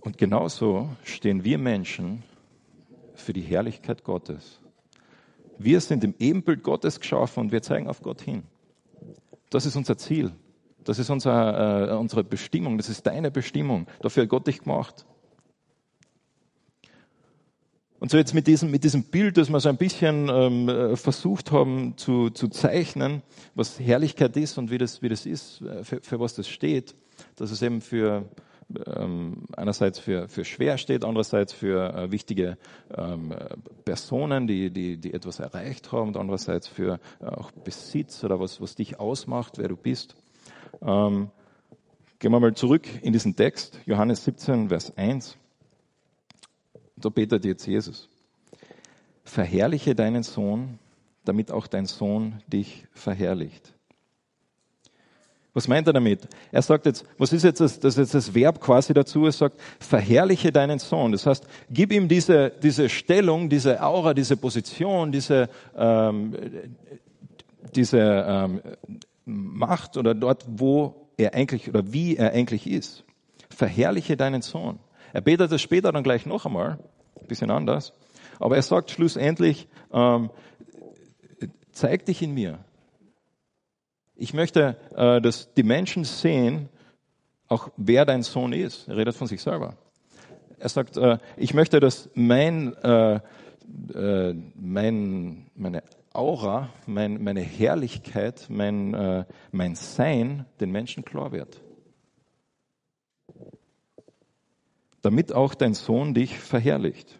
Und 0.00 0.18
genauso 0.18 0.90
stehen 1.02 1.44
wir 1.44 1.56
Menschen 1.56 2.22
für 3.14 3.32
die 3.32 3.40
Herrlichkeit 3.40 4.04
Gottes. 4.04 4.60
Wir 5.56 5.80
sind 5.80 6.04
im 6.04 6.14
Ebenbild 6.18 6.62
Gottes 6.62 7.00
geschaffen 7.00 7.40
und 7.44 7.52
wir 7.52 7.62
zeigen 7.62 7.88
auf 7.88 8.02
Gott 8.02 8.20
hin. 8.20 8.42
Das 9.48 9.64
ist 9.64 9.76
unser 9.76 9.96
Ziel. 9.96 10.30
Das 10.84 10.98
ist 10.98 11.08
unser, 11.08 11.88
äh, 11.88 11.94
unsere 11.94 12.22
Bestimmung. 12.22 12.76
Das 12.76 12.90
ist 12.90 13.06
deine 13.06 13.30
Bestimmung. 13.30 13.86
Dafür 14.02 14.24
hat 14.24 14.28
Gott 14.28 14.46
dich 14.46 14.60
gemacht. 14.60 15.06
Und 18.00 18.10
so 18.10 18.16
jetzt 18.16 18.34
mit 18.34 18.46
diesem, 18.46 18.70
mit 18.70 18.84
diesem 18.84 19.04
Bild, 19.04 19.36
das 19.36 19.50
wir 19.50 19.58
so 19.58 19.68
ein 19.68 19.76
bisschen 19.76 20.28
ähm, 20.28 20.68
äh, 20.68 20.96
versucht 20.96 21.50
haben 21.50 21.96
zu, 21.96 22.30
zu 22.30 22.48
zeichnen, 22.48 23.22
was 23.54 23.80
Herrlichkeit 23.80 24.36
ist 24.36 24.56
und 24.56 24.70
wie 24.70 24.78
das, 24.78 25.02
wie 25.02 25.08
das 25.08 25.26
ist, 25.26 25.62
äh, 25.62 25.82
für, 25.82 26.00
für 26.00 26.20
was 26.20 26.34
das 26.34 26.48
steht, 26.48 26.94
dass 27.36 27.50
es 27.50 27.60
eben 27.60 27.80
für 27.80 28.24
ähm, 28.86 29.44
einerseits 29.56 29.98
für, 29.98 30.28
für 30.28 30.44
schwer 30.44 30.78
steht, 30.78 31.04
andererseits 31.04 31.52
für 31.52 31.92
äh, 31.94 32.12
wichtige 32.12 32.58
ähm, 32.96 33.34
Personen, 33.84 34.46
die, 34.46 34.70
die, 34.70 34.98
die 34.98 35.14
etwas 35.14 35.40
erreicht 35.40 35.90
haben 35.90 36.08
und 36.08 36.16
andererseits 36.16 36.68
für 36.68 37.00
äh, 37.20 37.24
auch 37.24 37.50
Besitz 37.50 38.22
oder 38.24 38.38
was, 38.38 38.60
was 38.60 38.74
dich 38.74 39.00
ausmacht, 39.00 39.58
wer 39.58 39.68
du 39.68 39.76
bist. 39.76 40.16
Ähm, 40.82 41.30
gehen 42.18 42.30
wir 42.30 42.40
mal 42.40 42.54
zurück 42.54 42.86
in 43.02 43.12
diesen 43.12 43.36
Text, 43.36 43.80
Johannes 43.86 44.24
17, 44.24 44.68
Vers 44.68 44.96
1. 44.96 45.38
Da 47.00 47.08
betet 47.08 47.44
jetzt 47.44 47.66
Jesus. 47.66 48.08
Verherrliche 49.24 49.94
deinen 49.94 50.22
Sohn, 50.22 50.78
damit 51.24 51.50
auch 51.50 51.66
dein 51.66 51.86
Sohn 51.86 52.42
dich 52.46 52.86
verherrlicht. 52.92 53.74
Was 55.54 55.66
meint 55.66 55.86
er 55.88 55.92
damit? 55.92 56.28
Er 56.52 56.62
sagt 56.62 56.86
jetzt, 56.86 57.04
was 57.18 57.32
ist 57.32 57.42
jetzt 57.42 57.60
das, 57.60 57.80
das, 57.80 57.98
ist 57.98 58.14
das 58.14 58.34
Verb 58.34 58.60
quasi 58.60 58.94
dazu? 58.94 59.24
Er 59.26 59.32
sagt, 59.32 59.60
verherrliche 59.80 60.52
deinen 60.52 60.78
Sohn. 60.78 61.12
Das 61.12 61.26
heißt, 61.26 61.46
gib 61.70 61.92
ihm 61.92 62.06
diese, 62.06 62.50
diese 62.62 62.88
Stellung, 62.88 63.48
diese 63.48 63.82
Aura, 63.82 64.14
diese 64.14 64.36
Position, 64.36 65.10
diese, 65.10 65.48
ähm, 65.76 66.36
diese 67.74 67.98
ähm, 67.98 68.60
Macht 69.24 69.96
oder 69.96 70.14
dort, 70.14 70.44
wo 70.48 71.08
er 71.16 71.34
eigentlich 71.34 71.68
oder 71.68 71.92
wie 71.92 72.16
er 72.16 72.32
eigentlich 72.32 72.66
ist. 72.66 73.04
Verherrliche 73.50 74.16
deinen 74.16 74.42
Sohn. 74.42 74.78
Er 75.12 75.22
betet 75.22 75.50
das 75.50 75.60
später 75.60 75.90
dann 75.90 76.04
gleich 76.04 76.24
noch 76.24 76.46
einmal, 76.46 76.72
ein 76.72 76.78
bisschen 77.28 77.50
anders. 77.50 77.92
Aber 78.38 78.56
er 78.56 78.62
sagt 78.62 78.90
schlussendlich, 78.90 79.68
ähm, 79.92 80.30
zeig 81.72 82.06
dich 82.06 82.22
in 82.22 82.34
mir. 82.34 82.58
Ich 84.16 84.34
möchte, 84.34 84.76
äh, 84.96 85.20
dass 85.20 85.52
die 85.54 85.62
Menschen 85.62 86.04
sehen, 86.04 86.68
auch 87.46 87.70
wer 87.76 88.04
dein 88.04 88.22
Sohn 88.22 88.52
ist. 88.52 88.88
Er 88.88 88.96
redet 88.96 89.14
von 89.14 89.26
sich 89.26 89.40
selber. 89.40 89.76
Er 90.58 90.68
sagt, 90.68 90.96
äh, 90.96 91.18
ich 91.36 91.54
möchte, 91.54 91.80
dass 91.80 92.10
mein, 92.14 92.74
äh, 92.82 93.20
äh 93.94 94.34
mein, 94.54 95.46
meine 95.54 95.82
Aura, 96.12 96.70
mein, 96.86 97.22
meine 97.22 97.40
Herrlichkeit, 97.40 98.46
mein, 98.48 98.92
äh, 98.94 99.24
mein 99.52 99.76
Sein 99.76 100.46
den 100.60 100.72
Menschen 100.72 101.04
klar 101.04 101.32
wird. 101.32 101.62
damit 105.02 105.32
auch 105.32 105.54
dein 105.54 105.74
Sohn 105.74 106.14
dich 106.14 106.38
verherrlicht. 106.38 107.17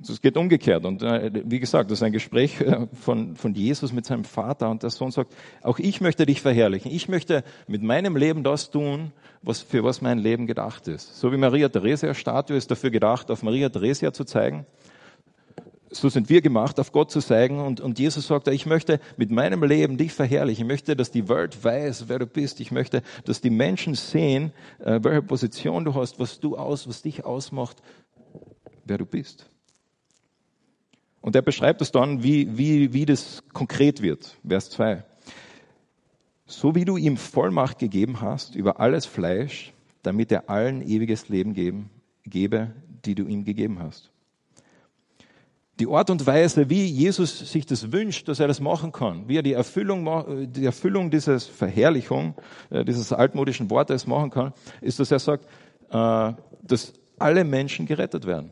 Es 0.00 0.20
geht 0.20 0.36
umgekehrt. 0.36 0.84
Und 0.84 1.02
äh, 1.02 1.30
wie 1.44 1.58
gesagt, 1.58 1.90
das 1.90 1.98
ist 1.98 2.02
ein 2.02 2.12
Gespräch 2.12 2.60
äh, 2.60 2.86
von, 2.92 3.34
von 3.34 3.54
Jesus 3.54 3.92
mit 3.92 4.06
seinem 4.06 4.24
Vater. 4.24 4.70
Und 4.70 4.82
der 4.82 4.90
Sohn 4.90 5.10
sagt, 5.10 5.34
auch 5.62 5.78
ich 5.78 6.00
möchte 6.00 6.26
dich 6.26 6.40
verherrlichen. 6.40 6.92
Ich 6.92 7.08
möchte 7.08 7.42
mit 7.66 7.82
meinem 7.82 8.16
Leben 8.16 8.44
das 8.44 8.70
tun, 8.70 9.12
was, 9.42 9.60
für 9.60 9.82
was 9.82 10.00
mein 10.00 10.18
Leben 10.18 10.46
gedacht 10.46 10.86
ist. 10.88 11.18
So 11.18 11.32
wie 11.32 11.36
Maria 11.36 11.68
Theresia 11.68 12.14
Statue 12.14 12.56
ist 12.56 12.70
dafür 12.70 12.90
gedacht, 12.90 13.30
auf 13.30 13.42
Maria 13.42 13.68
Theresia 13.68 14.12
zu 14.12 14.24
zeigen 14.24 14.66
so 15.90 16.08
sind 16.08 16.28
wir 16.28 16.40
gemacht, 16.40 16.78
auf 16.80 16.92
Gott 16.92 17.10
zu 17.10 17.20
zeigen. 17.20 17.60
Und, 17.60 17.80
und 17.80 17.98
Jesus 17.98 18.26
sagt, 18.26 18.48
ich 18.48 18.66
möchte 18.66 19.00
mit 19.16 19.30
meinem 19.30 19.62
Leben 19.62 19.96
dich 19.96 20.12
verherrlichen. 20.12 20.64
Ich 20.64 20.68
möchte, 20.68 20.96
dass 20.96 21.10
die 21.10 21.28
Welt 21.28 21.62
weiß, 21.62 22.08
wer 22.08 22.18
du 22.18 22.26
bist. 22.26 22.60
Ich 22.60 22.70
möchte, 22.70 23.02
dass 23.24 23.40
die 23.40 23.50
Menschen 23.50 23.94
sehen, 23.94 24.52
äh, 24.80 25.00
welche 25.02 25.22
Position 25.22 25.84
du 25.84 25.94
hast, 25.94 26.18
was 26.18 26.40
du 26.40 26.56
aus, 26.56 26.88
was 26.88 27.02
dich 27.02 27.24
ausmacht, 27.24 27.82
wer 28.84 28.98
du 28.98 29.06
bist. 29.06 29.48
Und 31.20 31.36
er 31.36 31.42
beschreibt 31.42 31.82
es 31.82 31.92
dann, 31.92 32.22
wie, 32.22 32.56
wie, 32.56 32.92
wie 32.92 33.06
das 33.06 33.42
konkret 33.52 34.02
wird. 34.02 34.36
Vers 34.46 34.70
2. 34.70 35.04
So 36.46 36.74
wie 36.74 36.84
du 36.84 36.96
ihm 36.96 37.16
Vollmacht 37.16 37.78
gegeben 37.78 38.20
hast 38.20 38.54
über 38.54 38.80
alles 38.80 39.04
Fleisch, 39.04 39.72
damit 40.02 40.32
er 40.32 40.48
allen 40.48 40.82
ewiges 40.82 41.28
Leben 41.28 41.52
geben, 41.52 41.90
gebe, 42.24 42.72
die 43.04 43.14
du 43.14 43.24
ihm 43.24 43.44
gegeben 43.44 43.80
hast 43.80 44.10
die 45.78 45.86
Art 45.86 46.10
und 46.10 46.26
Weise, 46.26 46.68
wie 46.68 46.84
Jesus 46.86 47.38
sich 47.38 47.64
das 47.64 47.92
wünscht, 47.92 48.28
dass 48.28 48.40
er 48.40 48.48
das 48.48 48.60
machen 48.60 48.90
kann, 48.90 49.28
wie 49.28 49.36
er 49.36 49.42
die 49.42 49.52
Erfüllung, 49.52 50.50
die 50.52 50.64
Erfüllung 50.64 51.10
dieses 51.10 51.46
Verherrlichung, 51.46 52.34
äh, 52.70 52.84
dieses 52.84 53.12
altmodischen 53.12 53.70
Wortes 53.70 54.06
machen 54.06 54.30
kann, 54.30 54.52
ist, 54.80 54.98
dass 54.98 55.12
er 55.12 55.18
sagt, 55.20 55.44
äh, 55.90 56.32
dass 56.62 56.94
alle 57.18 57.44
Menschen 57.44 57.86
gerettet 57.86 58.26
werden. 58.26 58.50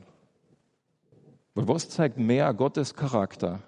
Weil 1.56 1.66
was 1.66 1.88
zeigt 1.88 2.18
mehr 2.18 2.52
Gottes 2.52 2.94
Charakter, 2.94 3.62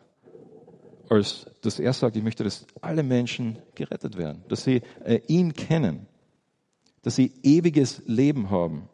als 1.09 1.46
dass 1.62 1.81
er 1.81 1.94
sagt, 1.94 2.16
ich 2.16 2.22
möchte, 2.22 2.44
dass 2.44 2.66
alle 2.83 3.03
Menschen 3.03 3.59
gerettet 3.74 4.18
werden, 4.18 4.44
dass 4.48 4.62
sie 4.62 4.83
äh, 5.05 5.20
ihn 5.27 5.55
kennen, 5.55 6.07
dass 7.03 7.16
sie 7.16 7.33
ewiges 7.42 8.03
Leben 8.07 8.51
haben. 8.51 8.90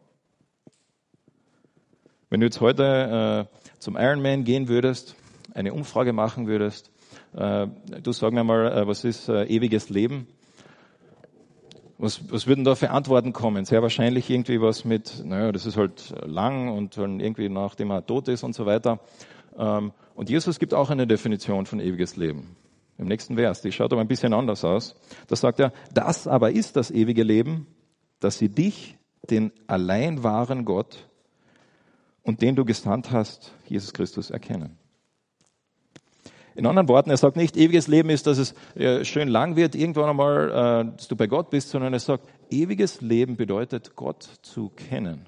Wenn 2.30 2.40
du 2.40 2.46
jetzt 2.46 2.60
heute 2.60 3.48
zum 3.78 3.96
Ironman 3.96 4.44
gehen 4.44 4.68
würdest, 4.68 5.16
eine 5.54 5.74
Umfrage 5.74 6.12
machen 6.12 6.46
würdest, 6.46 6.90
äh, 7.36 7.66
du 8.00 8.12
sag 8.12 8.32
mir 8.32 8.44
mal, 8.44 8.72
äh, 8.72 8.86
was 8.86 9.04
ist 9.04 9.28
äh, 9.28 9.44
ewiges 9.46 9.88
Leben? 9.88 10.28
Was, 11.98 12.30
was 12.30 12.46
würden 12.46 12.64
da 12.64 12.74
für 12.74 12.90
Antworten 12.90 13.32
kommen? 13.32 13.64
Sehr 13.64 13.82
wahrscheinlich 13.82 14.28
irgendwie 14.28 14.60
was 14.60 14.84
mit, 14.84 15.24
naja, 15.24 15.52
das 15.52 15.64
ist 15.64 15.76
halt 15.76 16.14
lang 16.24 16.68
und 16.68 16.96
dann 16.96 17.20
irgendwie 17.20 17.48
nachdem 17.48 17.90
er 17.90 18.04
tot 18.04 18.28
ist 18.28 18.42
und 18.42 18.54
so 18.54 18.66
weiter. 18.66 18.98
Ähm, 19.56 19.92
und 20.14 20.30
Jesus 20.30 20.58
gibt 20.58 20.74
auch 20.74 20.90
eine 20.90 21.06
Definition 21.06 21.66
von 21.66 21.80
ewiges 21.80 22.16
Leben. 22.16 22.56
Im 22.98 23.06
nächsten 23.06 23.36
Vers, 23.36 23.62
die 23.62 23.72
schaut 23.72 23.92
aber 23.92 24.00
ein 24.00 24.08
bisschen 24.08 24.32
anders 24.32 24.64
aus. 24.64 24.96
Da 25.26 25.36
sagt 25.36 25.60
er, 25.60 25.72
das 25.92 26.26
aber 26.28 26.52
ist 26.52 26.76
das 26.76 26.90
ewige 26.90 27.22
Leben, 27.22 27.66
dass 28.20 28.38
sie 28.38 28.48
dich, 28.48 28.96
den 29.30 29.52
allein 29.66 30.22
wahren 30.22 30.64
Gott 30.64 31.08
und 32.22 32.42
den 32.42 32.56
du 32.56 32.64
gesandt 32.64 33.10
hast, 33.10 33.52
Jesus 33.66 33.92
Christus, 33.92 34.30
erkennen. 34.30 34.78
In 36.54 36.66
anderen 36.66 36.88
Worten, 36.88 37.10
er 37.10 37.16
sagt 37.16 37.36
nicht, 37.36 37.56
ewiges 37.56 37.88
Leben 37.88 38.10
ist, 38.10 38.26
dass 38.26 38.38
es 38.38 38.54
schön 39.08 39.28
lang 39.28 39.56
wird, 39.56 39.74
irgendwann 39.74 40.10
einmal, 40.10 40.50
äh, 40.50 40.96
dass 40.96 41.08
du 41.08 41.16
bei 41.16 41.26
Gott 41.26 41.50
bist, 41.50 41.70
sondern 41.70 41.92
er 41.92 42.00
sagt, 42.00 42.28
ewiges 42.50 43.00
Leben 43.00 43.36
bedeutet, 43.36 43.96
Gott 43.96 44.22
zu 44.42 44.68
kennen. 44.70 45.26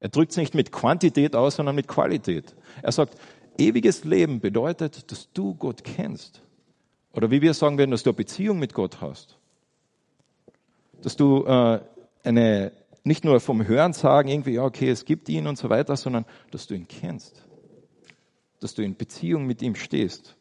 Er 0.00 0.08
drückt 0.08 0.32
es 0.32 0.36
nicht 0.36 0.54
mit 0.54 0.72
Quantität 0.72 1.36
aus, 1.36 1.56
sondern 1.56 1.76
mit 1.76 1.88
Qualität. 1.88 2.54
Er 2.80 2.92
sagt, 2.92 3.16
ewiges 3.58 4.04
Leben 4.04 4.40
bedeutet, 4.40 5.12
dass 5.12 5.30
du 5.32 5.54
Gott 5.54 5.84
kennst. 5.84 6.42
Oder 7.12 7.30
wie 7.30 7.42
wir 7.42 7.52
sagen 7.54 7.78
würden, 7.78 7.90
dass 7.90 8.02
du 8.02 8.10
eine 8.10 8.16
Beziehung 8.16 8.58
mit 8.58 8.72
Gott 8.72 9.00
hast. 9.00 9.38
Dass 11.02 11.16
du 11.16 11.44
äh, 11.44 11.80
eine 12.24 12.72
nicht 13.04 13.24
nur 13.24 13.40
vom 13.40 13.66
Hören 13.66 13.92
sagen, 13.92 14.28
irgendwie, 14.28 14.54
ja, 14.54 14.64
okay, 14.64 14.88
es 14.88 15.04
gibt 15.04 15.28
ihn 15.28 15.46
und 15.46 15.58
so 15.58 15.68
weiter, 15.68 15.96
sondern 15.96 16.24
dass 16.50 16.66
du 16.66 16.74
ihn 16.74 16.86
kennst. 16.88 17.44
Dass 18.62 18.74
du 18.74 18.82
in 18.82 18.96
Beziehung 18.96 19.46
mit 19.46 19.60
ihm 19.60 19.74
stehst. 19.74 20.36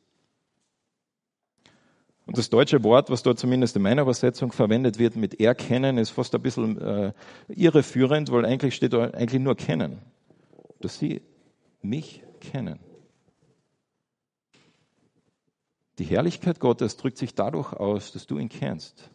Und 2.27 2.37
das 2.37 2.49
deutsche 2.49 2.83
Wort, 2.83 3.09
was 3.09 3.23
dort 3.23 3.39
zumindest 3.39 3.75
in 3.75 3.81
meiner 3.81 4.03
Übersetzung 4.03 4.51
verwendet 4.51 4.99
wird 4.99 5.15
mit 5.15 5.39
erkennen, 5.39 5.97
ist 5.97 6.11
fast 6.11 6.35
ein 6.35 6.41
bisschen 6.41 6.79
äh, 6.79 7.13
irreführend, 7.47 8.31
weil 8.31 8.45
eigentlich 8.45 8.75
steht 8.75 8.93
da 8.93 9.09
eigentlich 9.09 9.41
nur 9.41 9.55
kennen. 9.55 9.99
Dass 10.79 10.99
sie 10.99 11.21
mich 11.81 12.23
kennen. 12.39 12.79
Die 15.97 16.05
Herrlichkeit 16.05 16.59
Gottes 16.59 16.95
drückt 16.97 17.17
sich 17.17 17.33
dadurch 17.33 17.73
aus, 17.73 18.11
dass 18.11 18.27
du 18.27 18.37
ihn 18.37 18.49
kennst. 18.49 19.09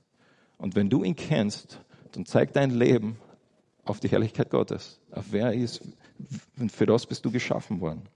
Und 0.58 0.74
wenn 0.74 0.90
du 0.90 1.04
ihn 1.04 1.16
kennst, 1.16 1.80
dann 2.12 2.26
zeigt 2.26 2.56
dein 2.56 2.70
Leben 2.70 3.18
auf 3.84 4.00
die 4.00 4.08
Herrlichkeit 4.08 4.50
Gottes, 4.50 5.00
auf 5.12 5.26
wer 5.30 5.46
er 5.46 5.54
ist. 5.54 5.80
Und 6.58 6.72
für 6.72 6.86
das 6.86 7.06
bist 7.06 7.24
du 7.24 7.30
geschaffen 7.30 7.80
worden. 7.80 8.08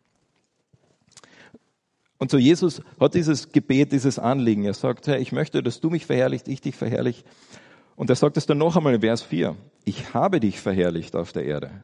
Und 2.20 2.30
so 2.30 2.37
Jesus 2.37 2.83
hat 3.00 3.14
dieses 3.14 3.50
Gebet, 3.50 3.92
dieses 3.92 4.18
Anliegen. 4.18 4.64
Er 4.64 4.74
sagt, 4.74 5.06
Herr, 5.06 5.18
ich 5.18 5.33
möchte, 5.33 5.62
dass 5.62 5.80
du 5.80 5.88
mich 5.88 6.04
verherrlicht, 6.04 6.48
ich 6.48 6.61
dich 6.61 6.76
verherrlich. 6.76 7.24
Und 7.96 8.11
er 8.11 8.16
sagt 8.16 8.37
es 8.37 8.44
dann 8.44 8.59
noch 8.59 8.76
einmal 8.76 8.94
in 8.94 9.00
Vers 9.00 9.22
4. 9.22 9.56
Ich 9.87 10.12
habe 10.12 10.38
dich 10.38 10.61
verherrlicht 10.61 11.16
auf 11.16 11.33
der 11.33 11.46
Erde. 11.46 11.83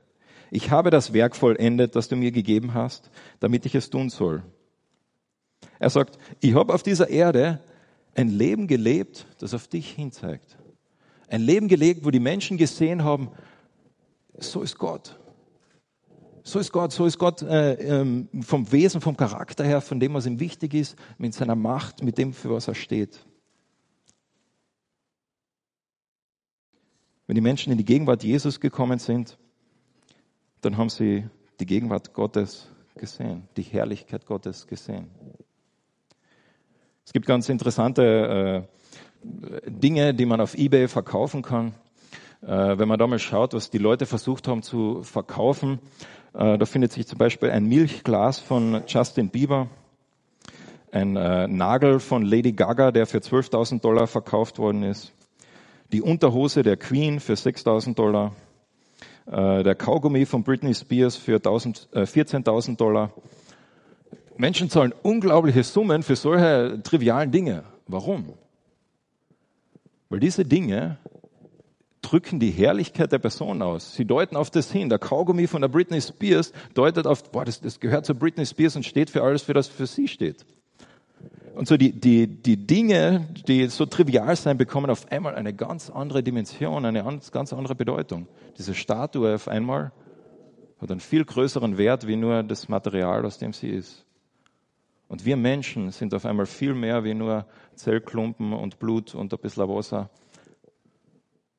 Ich 0.50 0.70
habe 0.70 0.90
das 0.90 1.14
Werk 1.14 1.34
vollendet, 1.34 1.96
das 1.96 2.08
du 2.08 2.16
mir 2.16 2.32
gegeben 2.32 2.74
hast, 2.74 3.10
damit 3.40 3.64
ich 3.64 3.74
es 3.74 3.88
tun 3.88 4.10
soll. 4.10 4.42
Er 5.78 5.88
sagt, 5.88 6.18
ich 6.40 6.54
habe 6.54 6.74
auf 6.74 6.82
dieser 6.82 7.08
Erde 7.08 7.60
ein 8.14 8.28
Leben 8.28 8.66
gelebt, 8.66 9.26
das 9.38 9.54
auf 9.54 9.68
dich 9.68 9.90
hinzeigt. 9.90 10.58
Ein 11.28 11.40
Leben 11.40 11.66
gelebt, 11.66 12.04
wo 12.04 12.10
die 12.10 12.20
Menschen 12.20 12.58
gesehen 12.58 13.04
haben, 13.04 13.30
so 14.38 14.60
ist 14.60 14.76
Gott. 14.76 15.18
So 16.46 16.60
ist 16.60 16.70
Gott, 16.70 16.92
so 16.92 17.06
ist 17.06 17.18
Gott 17.18 17.42
äh, 17.42 17.72
ähm, 17.72 18.28
vom 18.42 18.70
Wesen, 18.70 19.00
vom 19.00 19.16
Charakter 19.16 19.64
her, 19.64 19.80
von 19.80 19.98
dem, 19.98 20.14
was 20.14 20.26
ihm 20.26 20.38
wichtig 20.38 20.74
ist, 20.74 20.96
mit 21.18 21.34
seiner 21.34 21.56
Macht, 21.56 22.04
mit 22.04 22.18
dem, 22.18 22.32
für 22.32 22.50
was 22.50 22.68
er 22.68 22.76
steht. 22.76 23.26
Wenn 27.26 27.34
die 27.34 27.40
Menschen 27.40 27.72
in 27.72 27.78
die 27.78 27.84
Gegenwart 27.84 28.22
Jesus 28.22 28.60
gekommen 28.60 29.00
sind, 29.00 29.36
dann 30.60 30.76
haben 30.76 30.88
sie 30.88 31.26
die 31.58 31.66
Gegenwart 31.66 32.14
Gottes 32.14 32.68
gesehen, 32.94 33.48
die 33.56 33.62
Herrlichkeit 33.62 34.24
Gottes 34.24 34.68
gesehen. 34.68 35.10
Es 37.04 37.12
gibt 37.12 37.26
ganz 37.26 37.48
interessante 37.48 38.68
äh, 39.24 39.68
Dinge, 39.68 40.14
die 40.14 40.26
man 40.26 40.40
auf 40.40 40.56
eBay 40.56 40.86
verkaufen 40.86 41.42
kann. 41.42 41.74
Äh, 42.42 42.78
wenn 42.78 42.86
man 42.86 43.00
da 43.00 43.08
mal 43.08 43.18
schaut, 43.18 43.52
was 43.52 43.70
die 43.70 43.78
Leute 43.78 44.06
versucht 44.06 44.46
haben 44.46 44.62
zu 44.62 45.02
verkaufen, 45.02 45.80
da 46.36 46.66
findet 46.66 46.92
sich 46.92 47.06
zum 47.06 47.16
Beispiel 47.16 47.50
ein 47.50 47.66
Milchglas 47.66 48.38
von 48.38 48.82
Justin 48.86 49.30
Bieber, 49.30 49.68
ein 50.92 51.16
äh, 51.16 51.48
Nagel 51.48 51.98
von 51.98 52.22
Lady 52.24 52.52
Gaga, 52.52 52.90
der 52.90 53.06
für 53.06 53.18
12.000 53.18 53.80
Dollar 53.80 54.06
verkauft 54.06 54.58
worden 54.58 54.82
ist, 54.82 55.12
die 55.92 56.02
Unterhose 56.02 56.62
der 56.62 56.76
Queen 56.76 57.20
für 57.20 57.34
6.000 57.34 57.94
Dollar, 57.94 58.32
äh, 59.26 59.62
der 59.62 59.74
Kaugummi 59.74 60.26
von 60.26 60.42
Britney 60.42 60.74
Spears 60.74 61.16
für 61.16 61.36
14.000 61.36 62.76
Dollar. 62.76 63.12
Menschen 64.36 64.68
zahlen 64.68 64.92
unglaubliche 65.02 65.62
Summen 65.62 66.02
für 66.02 66.16
solche 66.16 66.82
trivialen 66.82 67.30
Dinge. 67.30 67.64
Warum? 67.86 68.34
Weil 70.10 70.20
diese 70.20 70.44
Dinge 70.44 70.98
drücken 72.06 72.38
die 72.38 72.50
Herrlichkeit 72.50 73.10
der 73.10 73.18
Person 73.18 73.62
aus. 73.62 73.94
Sie 73.94 74.04
deuten 74.04 74.36
auf 74.36 74.50
das 74.50 74.70
hin. 74.70 74.88
Der 74.88 74.98
Kaugummi 74.98 75.48
von 75.48 75.60
der 75.60 75.68
Britney 75.68 76.00
Spears 76.00 76.52
deutet 76.74 77.06
auf, 77.06 77.30
boah, 77.32 77.44
das, 77.44 77.60
das 77.60 77.80
gehört 77.80 78.06
zu 78.06 78.14
Britney 78.14 78.46
Spears 78.46 78.76
und 78.76 78.84
steht 78.84 79.10
für 79.10 79.22
alles, 79.24 79.42
für 79.42 79.54
das 79.54 79.66
für 79.66 79.86
sie 79.86 80.06
steht. 80.06 80.46
Und 81.56 81.66
so 81.66 81.76
die, 81.76 81.92
die, 81.92 82.28
die 82.28 82.56
Dinge, 82.58 83.26
die 83.48 83.66
so 83.66 83.86
trivial 83.86 84.36
sein, 84.36 84.56
bekommen 84.56 84.90
auf 84.90 85.10
einmal 85.10 85.34
eine 85.34 85.52
ganz 85.52 85.90
andere 85.90 86.22
Dimension, 86.22 86.84
eine 86.84 87.02
ganz 87.32 87.52
andere 87.52 87.74
Bedeutung. 87.74 88.28
Diese 88.56 88.74
Statue 88.74 89.34
auf 89.34 89.48
einmal 89.48 89.90
hat 90.80 90.90
einen 90.90 91.00
viel 91.00 91.24
größeren 91.24 91.76
Wert 91.76 92.06
wie 92.06 92.16
nur 92.16 92.42
das 92.42 92.68
Material, 92.68 93.24
aus 93.24 93.38
dem 93.38 93.52
sie 93.52 93.70
ist. 93.70 94.04
Und 95.08 95.24
wir 95.24 95.36
Menschen 95.36 95.90
sind 95.90 96.14
auf 96.14 96.26
einmal 96.26 96.46
viel 96.46 96.74
mehr 96.74 97.02
wie 97.04 97.14
nur 97.14 97.46
Zellklumpen 97.74 98.52
und 98.52 98.78
Blut 98.78 99.14
und 99.14 99.32
ein 99.32 99.38
bisschen 99.40 99.68
Wasser 99.68 100.10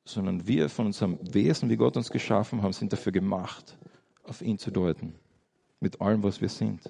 sondern 0.08 0.46
wir 0.46 0.68
von 0.68 0.86
unserem 0.86 1.18
Wesen, 1.32 1.68
wie 1.68 1.76
Gott 1.76 1.96
uns 1.96 2.10
geschaffen 2.10 2.62
haben, 2.62 2.72
sind 2.72 2.92
dafür 2.92 3.12
gemacht, 3.12 3.76
auf 4.24 4.42
ihn 4.42 4.58
zu 4.58 4.70
deuten, 4.70 5.14
mit 5.80 6.00
allem, 6.00 6.22
was 6.22 6.40
wir 6.40 6.48
sind. 6.48 6.80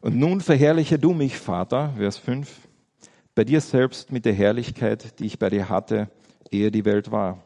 Und 0.00 0.16
nun 0.16 0.40
verherrliche 0.40 0.98
du 0.98 1.12
mich, 1.14 1.38
Vater, 1.38 1.94
Vers 1.96 2.18
5, 2.18 2.68
bei 3.34 3.44
dir 3.44 3.60
selbst 3.60 4.12
mit 4.12 4.24
der 4.24 4.32
Herrlichkeit, 4.34 5.18
die 5.18 5.26
ich 5.26 5.38
bei 5.38 5.50
dir 5.50 5.68
hatte, 5.68 6.08
ehe 6.50 6.70
die 6.70 6.84
Welt 6.84 7.10
war. 7.10 7.42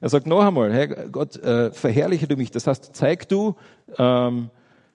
Er 0.00 0.08
sagt 0.08 0.26
noch 0.26 0.44
einmal, 0.44 0.72
hey 0.72 0.88
Gott, 1.10 1.36
äh, 1.36 1.72
verherrliche 1.72 2.28
du 2.28 2.36
mich. 2.36 2.50
Das 2.50 2.66
heißt, 2.66 2.94
zeig 2.94 3.28
du, 3.28 3.56
ähm, 3.96 4.50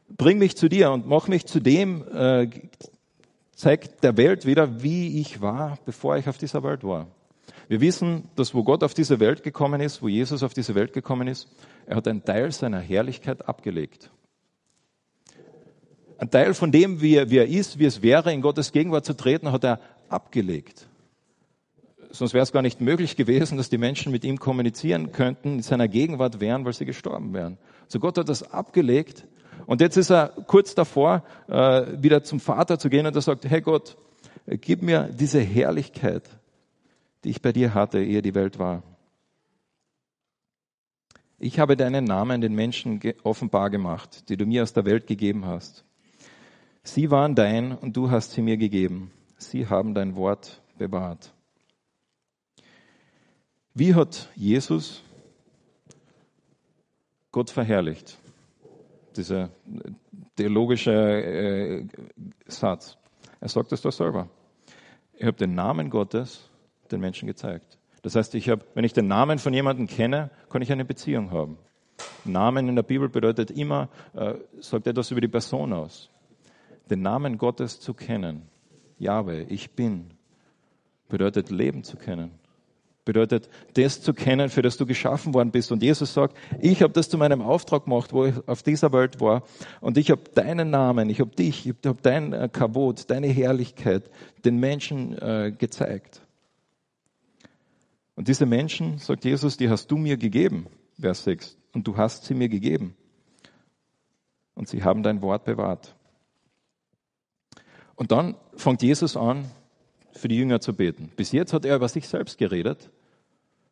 bring 0.09 0.37
mich 0.37 0.55
zu 0.55 0.69
dir 0.69 0.91
und 0.91 1.07
mach 1.07 1.27
mich 1.27 1.45
zu 1.45 1.59
dem, 1.59 2.03
äh, 2.13 2.47
zeigt 3.55 4.03
der 4.03 4.17
Welt 4.17 4.45
wieder, 4.45 4.83
wie 4.83 5.19
ich 5.19 5.41
war, 5.41 5.77
bevor 5.85 6.17
ich 6.17 6.27
auf 6.27 6.37
dieser 6.37 6.63
Welt 6.63 6.83
war. 6.83 7.07
Wir 7.67 7.81
wissen, 7.81 8.29
dass 8.35 8.53
wo 8.53 8.63
Gott 8.63 8.83
auf 8.83 8.93
diese 8.93 9.19
Welt 9.19 9.43
gekommen 9.43 9.81
ist, 9.81 10.01
wo 10.01 10.07
Jesus 10.07 10.43
auf 10.43 10.53
diese 10.53 10.75
Welt 10.75 10.93
gekommen 10.93 11.27
ist, 11.27 11.47
er 11.85 11.95
hat 11.95 12.07
einen 12.07 12.23
Teil 12.23 12.51
seiner 12.51 12.79
Herrlichkeit 12.79 13.47
abgelegt. 13.47 14.11
Ein 16.17 16.29
Teil 16.29 16.53
von 16.53 16.71
dem, 16.71 17.01
wie 17.01 17.15
er, 17.15 17.29
wie 17.29 17.37
er 17.37 17.47
ist, 17.47 17.79
wie 17.79 17.85
es 17.85 18.01
wäre, 18.01 18.31
in 18.33 18.41
Gottes 18.41 18.71
Gegenwart 18.71 19.05
zu 19.05 19.13
treten, 19.13 19.51
hat 19.51 19.63
er 19.63 19.79
abgelegt. 20.09 20.87
Sonst 22.11 22.33
wäre 22.33 22.43
es 22.43 22.51
gar 22.51 22.61
nicht 22.61 22.79
möglich 22.79 23.15
gewesen, 23.15 23.57
dass 23.57 23.69
die 23.69 23.79
Menschen 23.79 24.11
mit 24.11 24.23
ihm 24.23 24.39
kommunizieren 24.39 25.11
könnten, 25.11 25.55
in 25.55 25.61
seiner 25.63 25.87
Gegenwart 25.87 26.39
wären, 26.39 26.63
weil 26.63 26.73
sie 26.73 26.85
gestorben 26.85 27.33
wären. 27.33 27.57
So 27.87 27.99
Gott 27.99 28.17
hat 28.17 28.29
das 28.29 28.53
abgelegt 28.53 29.25
und 29.65 29.81
jetzt 29.81 29.97
ist 29.97 30.11
er 30.11 30.29
kurz 30.47 30.75
davor, 30.75 31.23
äh, 31.47 31.85
wieder 32.01 32.23
zum 32.23 32.39
Vater 32.39 32.79
zu 32.79 32.89
gehen 32.89 33.05
und 33.05 33.15
er 33.15 33.21
sagt, 33.21 33.45
hey 33.45 33.61
Gott, 33.61 33.97
gib 34.45 34.81
mir 34.81 35.09
diese 35.11 35.39
Herrlichkeit, 35.39 36.29
die 37.23 37.29
ich 37.29 37.41
bei 37.41 37.51
dir 37.51 37.73
hatte, 37.73 38.03
ehe 38.03 38.21
die 38.21 38.35
Welt 38.35 38.59
war. 38.59 38.83
Ich 41.39 41.59
habe 41.59 41.75
deinen 41.75 42.05
Namen 42.05 42.39
den 42.39 42.55
Menschen 42.55 43.01
offenbar 43.23 43.69
gemacht, 43.69 44.29
die 44.29 44.37
du 44.37 44.45
mir 44.45 44.63
aus 44.63 44.73
der 44.73 44.85
Welt 44.85 45.07
gegeben 45.07 45.45
hast. 45.45 45.83
Sie 46.83 47.11
waren 47.11 47.35
dein 47.35 47.73
und 47.77 47.97
du 47.97 48.11
hast 48.11 48.31
sie 48.31 48.41
mir 48.41 48.57
gegeben. 48.57 49.11
Sie 49.37 49.67
haben 49.67 49.93
dein 49.93 50.15
Wort 50.15 50.61
bewahrt. 50.77 51.33
Wie 53.73 53.95
hat 53.95 54.29
Jesus 54.35 55.01
Gott 57.31 57.49
verherrlicht? 57.49 58.17
Dieser 59.17 59.49
theologische 60.35 60.91
äh, 60.91 61.85
Satz. 62.47 62.97
Er 63.39 63.49
sagt 63.49 63.71
es 63.71 63.81
da 63.81 63.91
selber. 63.91 64.29
Ich 65.15 65.25
habe 65.25 65.37
den 65.37 65.55
Namen 65.55 65.89
Gottes 65.89 66.49
den 66.91 66.99
Menschen 66.99 67.27
gezeigt. 67.27 67.77
Das 68.01 68.15
heißt, 68.15 68.35
ich 68.35 68.49
habe, 68.49 68.65
wenn 68.73 68.83
ich 68.83 68.93
den 68.93 69.07
Namen 69.07 69.39
von 69.39 69.53
jemandem 69.53 69.87
kenne, 69.87 70.29
kann 70.49 70.61
ich 70.61 70.71
eine 70.71 70.85
Beziehung 70.85 71.31
haben. 71.31 71.57
Namen 72.25 72.67
in 72.69 72.75
der 72.75 72.83
Bibel 72.83 73.09
bedeutet 73.09 73.51
immer, 73.51 73.89
äh, 74.13 74.35
sagt 74.59 74.87
etwas 74.87 75.11
über 75.11 75.21
die 75.21 75.27
Person 75.27 75.73
aus. 75.73 76.09
Den 76.89 77.01
Namen 77.01 77.37
Gottes 77.37 77.79
zu 77.79 77.93
kennen, 77.93 78.43
Jahwe, 78.97 79.43
ich 79.43 79.71
bin, 79.71 80.11
bedeutet 81.07 81.49
Leben 81.49 81.83
zu 81.83 81.97
kennen. 81.97 82.31
Bedeutet, 83.05 83.49
das 83.73 84.01
zu 84.01 84.13
kennen, 84.13 84.49
für 84.49 84.61
das 84.61 84.77
du 84.77 84.85
geschaffen 84.85 85.33
worden 85.33 85.51
bist. 85.51 85.71
Und 85.71 85.83
Jesus 85.83 86.13
sagt, 86.13 86.37
ich 86.61 86.81
habe 86.81 86.93
das 86.93 87.09
zu 87.09 87.17
meinem 87.17 87.41
Auftrag 87.41 87.83
gemacht, 87.83 88.13
wo 88.13 88.25
ich 88.25 88.35
auf 88.47 88.63
dieser 88.63 88.93
Welt 88.93 89.19
war. 89.19 89.43
Und 89.81 89.97
ich 89.97 90.09
habe 90.09 90.21
deinen 90.33 90.69
Namen, 90.69 91.09
ich 91.09 91.19
habe 91.19 91.35
dich, 91.35 91.67
ich 91.67 91.75
habe 91.85 91.99
dein 92.01 92.31
äh, 92.31 92.49
Kabot, 92.51 93.09
deine 93.09 93.27
Herrlichkeit 93.27 94.09
den 94.45 94.57
Menschen 94.57 95.17
äh, 95.17 95.51
gezeigt. 95.57 96.21
Und 98.15 98.27
diese 98.27 98.45
Menschen, 98.45 98.99
sagt 98.99 99.25
Jesus, 99.25 99.57
die 99.57 99.69
hast 99.69 99.91
du 99.91 99.97
mir 99.97 100.17
gegeben, 100.17 100.67
Vers 100.99 101.23
6. 101.25 101.57
Und 101.73 101.87
du 101.87 101.97
hast 101.97 102.25
sie 102.25 102.35
mir 102.35 102.47
gegeben. 102.47 102.95
Und 104.53 104.67
sie 104.69 104.83
haben 104.83 105.03
dein 105.03 105.21
Wort 105.21 105.45
bewahrt. 105.45 105.95
Und 107.95 108.11
dann 108.11 108.35
fängt 108.55 108.81
Jesus 108.81 109.17
an, 109.17 109.45
für 110.13 110.27
die 110.27 110.37
Jünger 110.37 110.61
zu 110.61 110.73
beten. 110.73 111.11
Bis 111.15 111.31
jetzt 111.31 111.53
hat 111.53 111.65
er 111.65 111.75
über 111.75 111.89
sich 111.89 112.07
selbst 112.07 112.37
geredet 112.37 112.89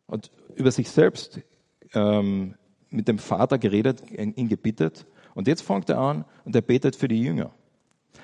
und 0.08 0.32
über 0.56 0.72
sich 0.72 0.90
selbst 0.90 1.42
ähm, 1.94 2.56
mit 2.90 3.08
dem 3.08 3.20
Vater 3.20 3.58
geredet, 3.58 4.04
ihn 4.12 4.50
gebittet. 4.50 5.06
Und 5.34 5.48
jetzt 5.48 5.62
fängt 5.62 5.90
er 5.90 6.00
an 6.00 6.26
und 6.44 6.56
er 6.56 6.62
betet 6.62 6.96
für 6.96 7.08
die 7.08 7.22
Jünger. 7.22 7.52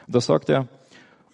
Und 0.06 0.16
da 0.16 0.22
sagt 0.22 0.50
er, 0.50 0.68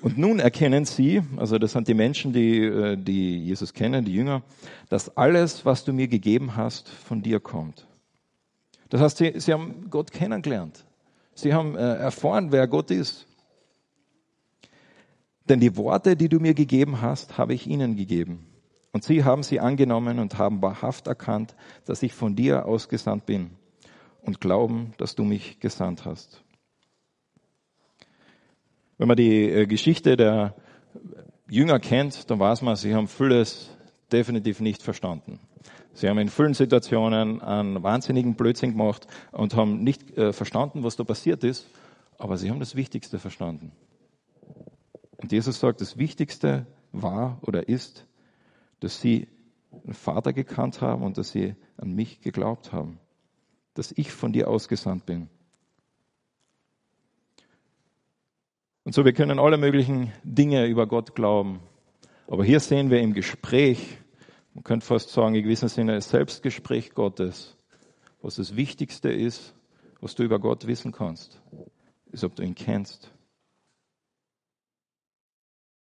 und 0.02 0.18
nun 0.18 0.40
erkennen 0.40 0.84
sie, 0.84 1.22
also 1.38 1.58
das 1.58 1.72
sind 1.72 1.88
die 1.88 1.94
Menschen, 1.94 2.34
die, 2.34 2.60
äh, 2.60 2.98
die 2.98 3.46
Jesus 3.46 3.74
kennen, 3.74 4.04
die 4.04 4.14
Jünger, 4.14 4.44
dass 4.90 5.16
alles, 5.16 5.66
was 5.66 5.86
du 5.86 5.94
mir 5.94 6.10
gegeben 6.10 6.58
hast, 6.58 6.90
von 6.90 7.22
dir 7.22 7.40
kommt. 7.40 7.88
Das 8.90 9.00
heißt, 9.00 9.18
sie, 9.18 9.40
sie 9.40 9.54
haben 9.54 9.90
Gott 9.90 10.12
kennengelernt. 10.12 10.84
Sie 11.36 11.54
haben 11.54 11.76
äh, 11.76 11.96
erfahren, 11.96 12.52
wer 12.52 12.68
Gott 12.68 12.92
ist. 12.92 13.26
Denn 15.50 15.60
die 15.60 15.76
Worte, 15.76 16.16
die 16.16 16.30
du 16.30 16.40
mir 16.40 16.54
gegeben 16.54 17.02
hast, 17.02 17.38
habe 17.38 17.54
ich 17.54 17.68
ihnen 17.68 17.96
gegeben. 17.96 18.48
Und 18.92 19.04
sie 19.04 19.24
haben 19.24 19.44
sie 19.44 19.60
angenommen 19.60 20.20
und 20.20 20.38
haben 20.38 20.62
wahrhaft 20.62 21.08
erkannt, 21.08 21.56
dass 21.86 22.04
ich 22.04 22.14
von 22.14 22.36
dir 22.36 22.66
ausgesandt 22.66 23.26
bin 23.26 23.52
und 24.22 24.40
glauben, 24.40 24.94
dass 24.98 25.16
du 25.16 25.24
mich 25.24 25.60
gesandt 25.60 26.06
hast. 26.06 26.44
Wenn 28.98 29.08
man 29.08 29.18
die 29.18 29.50
äh, 29.50 29.66
Geschichte 29.66 30.16
der 30.16 30.56
Jünger 31.50 31.80
kennt, 31.80 32.30
dann 32.30 32.40
weiß 32.40 32.62
man, 32.62 32.76
sie 32.76 32.94
haben 32.94 33.08
vieles 33.08 33.70
definitiv 34.12 34.60
nicht 34.62 34.82
verstanden. 34.84 35.40
Sie 35.94 36.08
haben 36.08 36.20
in 36.20 36.30
vielen 36.30 36.54
Situationen 36.54 37.42
einen 37.42 37.84
wahnsinnigen 37.84 38.36
Blödsinn 38.36 38.72
gemacht 38.72 39.08
und 39.32 39.56
haben 39.56 39.84
nicht 39.84 40.18
äh, 40.18 40.34
verstanden, 40.34 40.84
was 40.84 40.96
da 40.96 41.04
passiert 41.04 41.44
ist. 41.44 41.68
aber 42.18 42.38
sie 42.38 42.50
haben 42.50 42.60
das 42.60 42.76
Wichtigste 42.76 43.20
verstanden. 43.20 43.72
Und 45.24 45.32
Jesus 45.32 45.62
sagt, 45.62 45.80
das 45.80 45.98
Wichtigste 45.98 46.68
war 46.92 47.40
oder 47.44 47.70
ist, 47.70 48.06
dass 48.82 49.00
sie 49.00 49.30
einen 49.72 49.94
Vater 49.94 50.34
gekannt 50.34 50.82
haben 50.82 51.02
und 51.02 51.18
dass 51.18 51.32
sie 51.32 51.56
an 51.78 51.96
mich 51.96 52.20
geglaubt 52.20 52.74
haben, 52.74 53.00
dass 53.74 53.94
ich 53.94 54.12
von 54.12 54.34
dir 54.34 54.50
ausgesandt 54.50 55.06
bin. 55.06 55.30
Und 58.84 58.94
so, 58.94 59.06
wir 59.06 59.14
können 59.14 59.40
alle 59.40 59.58
möglichen 59.58 60.12
Dinge 60.26 60.68
über 60.68 60.88
Gott 60.88 61.16
glauben. 61.16 61.62
Aber 62.28 62.44
hier 62.44 62.60
sehen 62.60 62.90
wir 62.90 63.00
im 63.00 63.14
Gespräch, 63.14 63.98
man 64.54 64.66
könnte 64.66 64.86
fast 64.86 65.10
sagen, 65.10 65.36
in 65.36 65.44
gewissem 65.44 65.70
Sinne, 65.70 65.96
das 65.96 66.10
Selbstgespräch 66.10 66.94
Gottes, 66.94 67.56
was 68.22 68.36
das 68.36 68.58
Wichtigste 68.58 69.10
ist, 69.10 69.56
was 70.02 70.16
du 70.16 70.24
über 70.24 70.40
Gott 70.40 70.68
wissen 70.68 70.92
kannst, 70.92 71.42
ist, 72.12 72.26
ob 72.26 72.36
du 72.36 72.44
ihn 72.44 72.56
kennst. 72.56 73.13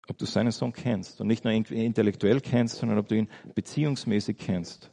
Ob 0.08 0.18
du 0.18 0.26
seinen 0.26 0.52
Sohn 0.52 0.74
kennst 0.74 1.22
und 1.22 1.28
nicht 1.28 1.44
nur 1.44 1.54
intellektuell 1.54 2.42
kennst, 2.42 2.78
sondern 2.78 2.98
ob 2.98 3.08
du 3.08 3.16
ihn 3.16 3.30
beziehungsmäßig 3.56 4.38
kennst. 4.38 4.92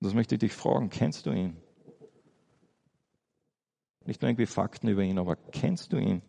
Das 0.00 0.14
möchte 0.14 0.34
ich 0.34 0.40
dich 0.40 0.52
fragen, 0.52 0.90
kennst 0.90 1.26
du 1.26 1.30
ihn? 1.30 1.56
Nicht 4.04 4.22
nur 4.22 4.30
irgendwie 4.30 4.46
Fakten 4.46 4.88
über 4.88 5.02
ihn, 5.02 5.18
aber 5.18 5.36
kennst 5.36 5.92
du 5.92 5.98
ihn? 5.98 6.22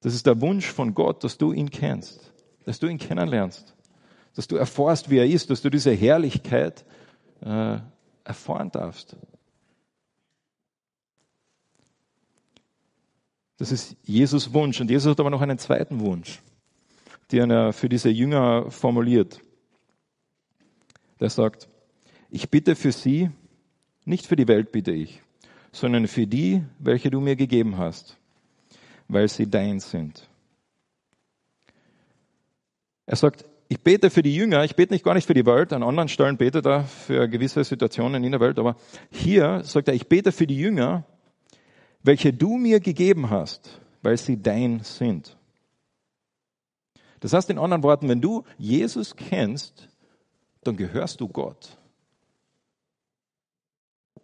Das 0.00 0.14
ist 0.14 0.26
der 0.26 0.40
Wunsch 0.40 0.66
von 0.66 0.94
Gott, 0.94 1.24
dass 1.24 1.38
du 1.38 1.52
ihn 1.52 1.70
kennst, 1.70 2.32
dass 2.64 2.78
du 2.78 2.88
ihn 2.88 2.98
kennenlernst, 2.98 3.74
dass 4.34 4.46
du 4.46 4.56
erfährst, 4.56 5.08
wie 5.08 5.18
er 5.18 5.26
ist, 5.26 5.50
dass 5.50 5.62
du 5.62 5.70
diese 5.70 5.92
Herrlichkeit 5.92 6.84
äh, 7.40 7.78
erfahren 8.24 8.70
darfst. 8.70 9.16
Das 13.58 13.72
ist 13.72 13.96
Jesus 14.02 14.52
Wunsch. 14.52 14.80
Und 14.80 14.90
Jesus 14.90 15.10
hat 15.10 15.20
aber 15.20 15.30
noch 15.30 15.40
einen 15.40 15.58
zweiten 15.58 16.00
Wunsch, 16.00 16.40
den 17.32 17.50
er 17.50 17.72
für 17.72 17.88
diese 17.88 18.10
Jünger 18.10 18.70
formuliert. 18.70 19.40
Der 21.20 21.30
sagt, 21.30 21.68
ich 22.30 22.50
bitte 22.50 22.74
für 22.74 22.92
sie, 22.92 23.30
nicht 24.04 24.26
für 24.26 24.36
die 24.36 24.48
Welt 24.48 24.72
bitte 24.72 24.90
ich, 24.92 25.22
sondern 25.72 26.08
für 26.08 26.26
die, 26.26 26.62
welche 26.78 27.10
du 27.10 27.20
mir 27.20 27.36
gegeben 27.36 27.78
hast 27.78 28.18
weil 29.08 29.28
sie 29.28 29.48
dein 29.48 29.80
sind. 29.80 30.28
Er 33.06 33.16
sagt, 33.16 33.44
ich 33.68 33.80
bete 33.80 34.10
für 34.10 34.22
die 34.22 34.34
Jünger, 34.34 34.64
ich 34.64 34.76
bete 34.76 34.92
nicht 34.92 35.04
gar 35.04 35.14
nicht 35.14 35.26
für 35.26 35.34
die 35.34 35.46
Welt, 35.46 35.72
an 35.72 35.82
anderen 35.82 36.08
Stellen 36.08 36.36
betet 36.36 36.66
er 36.66 36.84
für 36.84 37.28
gewisse 37.28 37.64
Situationen 37.64 38.24
in 38.24 38.32
der 38.32 38.40
Welt, 38.40 38.58
aber 38.58 38.76
hier 39.10 39.62
sagt 39.64 39.88
er, 39.88 39.94
ich 39.94 40.08
bete 40.08 40.32
für 40.32 40.46
die 40.46 40.58
Jünger, 40.58 41.04
welche 42.04 42.32
du 42.32 42.56
mir 42.56 42.78
gegeben 42.78 43.30
hast, 43.30 43.80
weil 44.02 44.16
sie 44.16 44.40
dein 44.40 44.80
sind. 44.80 45.36
Das 47.20 47.32
heißt 47.32 47.50
in 47.50 47.58
anderen 47.58 47.82
Worten, 47.82 48.08
wenn 48.08 48.20
du 48.20 48.44
Jesus 48.58 49.16
kennst, 49.16 49.88
dann 50.62 50.76
gehörst 50.76 51.20
du 51.20 51.28
Gott. 51.28 51.78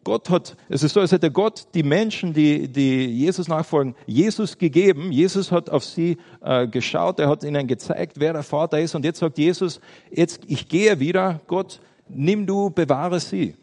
Gott 0.04 0.30
hat, 0.30 0.56
es 0.68 0.82
ist 0.82 0.94
so, 0.94 1.00
als 1.00 1.12
hätte 1.12 1.30
Gott 1.30 1.68
die 1.74 1.82
Menschen, 1.82 2.32
die, 2.32 2.68
die 2.68 3.06
Jesus 3.06 3.48
nachfolgen, 3.48 3.94
Jesus 4.06 4.56
gegeben. 4.56 5.12
Jesus 5.12 5.52
hat 5.52 5.68
auf 5.68 5.84
sie 5.84 6.16
äh, 6.40 6.66
geschaut, 6.66 7.18
er 7.20 7.28
hat 7.28 7.44
ihnen 7.44 7.66
gezeigt, 7.66 8.14
wer 8.18 8.32
der 8.32 8.42
Vater 8.42 8.80
ist. 8.80 8.94
Und 8.94 9.04
jetzt 9.04 9.18
sagt 9.18 9.36
Jesus, 9.36 9.80
jetzt, 10.10 10.42
ich 10.46 10.68
gehe 10.68 11.00
wieder, 11.00 11.40
Gott, 11.46 11.80
nimm 12.08 12.46
du, 12.46 12.70
bewahre 12.70 13.20
sie. 13.20 13.56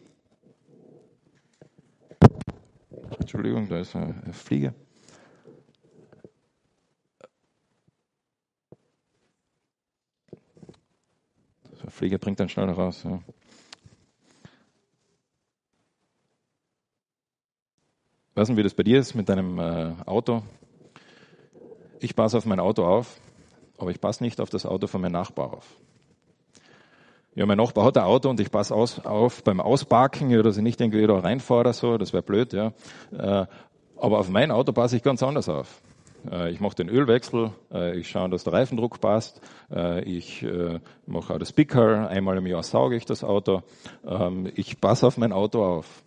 Entschuldigung, 3.28 3.68
da 3.68 3.78
ist 3.78 3.94
eine 3.94 4.32
Fliege. 4.32 4.72
Der 11.82 11.90
Flieger 11.90 12.16
bringt 12.16 12.40
dann 12.40 12.48
schnell 12.48 12.70
raus. 12.70 13.02
Ja. 13.04 13.20
weiß 18.34 18.48
nicht, 18.48 18.56
wie 18.56 18.62
das 18.62 18.72
bei 18.72 18.82
dir 18.82 18.98
ist 18.98 19.14
mit 19.14 19.28
deinem 19.28 19.58
äh, 19.58 19.92
Auto. 20.06 20.42
Ich 22.00 22.16
passe 22.16 22.38
auf 22.38 22.46
mein 22.46 22.60
Auto 22.60 22.86
auf, 22.86 23.20
aber 23.76 23.90
ich 23.90 24.00
passe 24.00 24.24
nicht 24.24 24.40
auf 24.40 24.48
das 24.48 24.64
Auto 24.64 24.86
von 24.86 25.02
meinem 25.02 25.12
Nachbar 25.12 25.52
auf. 25.52 25.66
Ja, 27.38 27.46
mein 27.46 27.58
Nachbar 27.58 27.84
hat 27.84 27.96
ein 27.96 28.02
Auto 28.02 28.28
und 28.28 28.40
ich 28.40 28.50
passe 28.50 28.74
aus, 28.74 28.98
auf 29.06 29.44
beim 29.44 29.60
Ausparken, 29.60 30.28
ja, 30.28 30.42
dass 30.42 30.56
ich 30.56 30.62
nicht 30.64 30.80
irgendwie 30.80 31.06
da 31.06 31.20
reinfahre 31.20 31.60
oder 31.60 31.72
so, 31.72 31.96
das 31.96 32.12
wäre 32.12 32.24
blöd, 32.24 32.52
ja. 32.52 32.72
Äh, 33.12 33.46
aber 33.96 34.18
auf 34.18 34.28
mein 34.28 34.50
Auto 34.50 34.72
passe 34.72 34.96
ich 34.96 35.04
ganz 35.04 35.22
anders 35.22 35.48
auf. 35.48 35.80
Äh, 36.28 36.50
ich 36.50 36.58
mache 36.58 36.74
den 36.74 36.88
Ölwechsel, 36.88 37.52
äh, 37.72 37.96
ich 37.96 38.08
schaue, 38.08 38.28
dass 38.28 38.42
der 38.42 38.54
Reifendruck 38.54 39.00
passt, 39.00 39.40
ich 40.04 40.44
mache 41.06 41.34
auch 41.34 41.38
das 41.38 41.52
Picker, 41.52 42.08
einmal 42.08 42.36
im 42.38 42.46
Jahr 42.48 42.64
sauge 42.64 42.96
ich 42.96 43.04
das 43.04 43.22
Auto, 43.22 43.62
ähm, 44.04 44.50
ich 44.56 44.80
passe 44.80 45.06
auf 45.06 45.16
mein 45.16 45.32
Auto 45.32 45.64
auf 45.64 46.02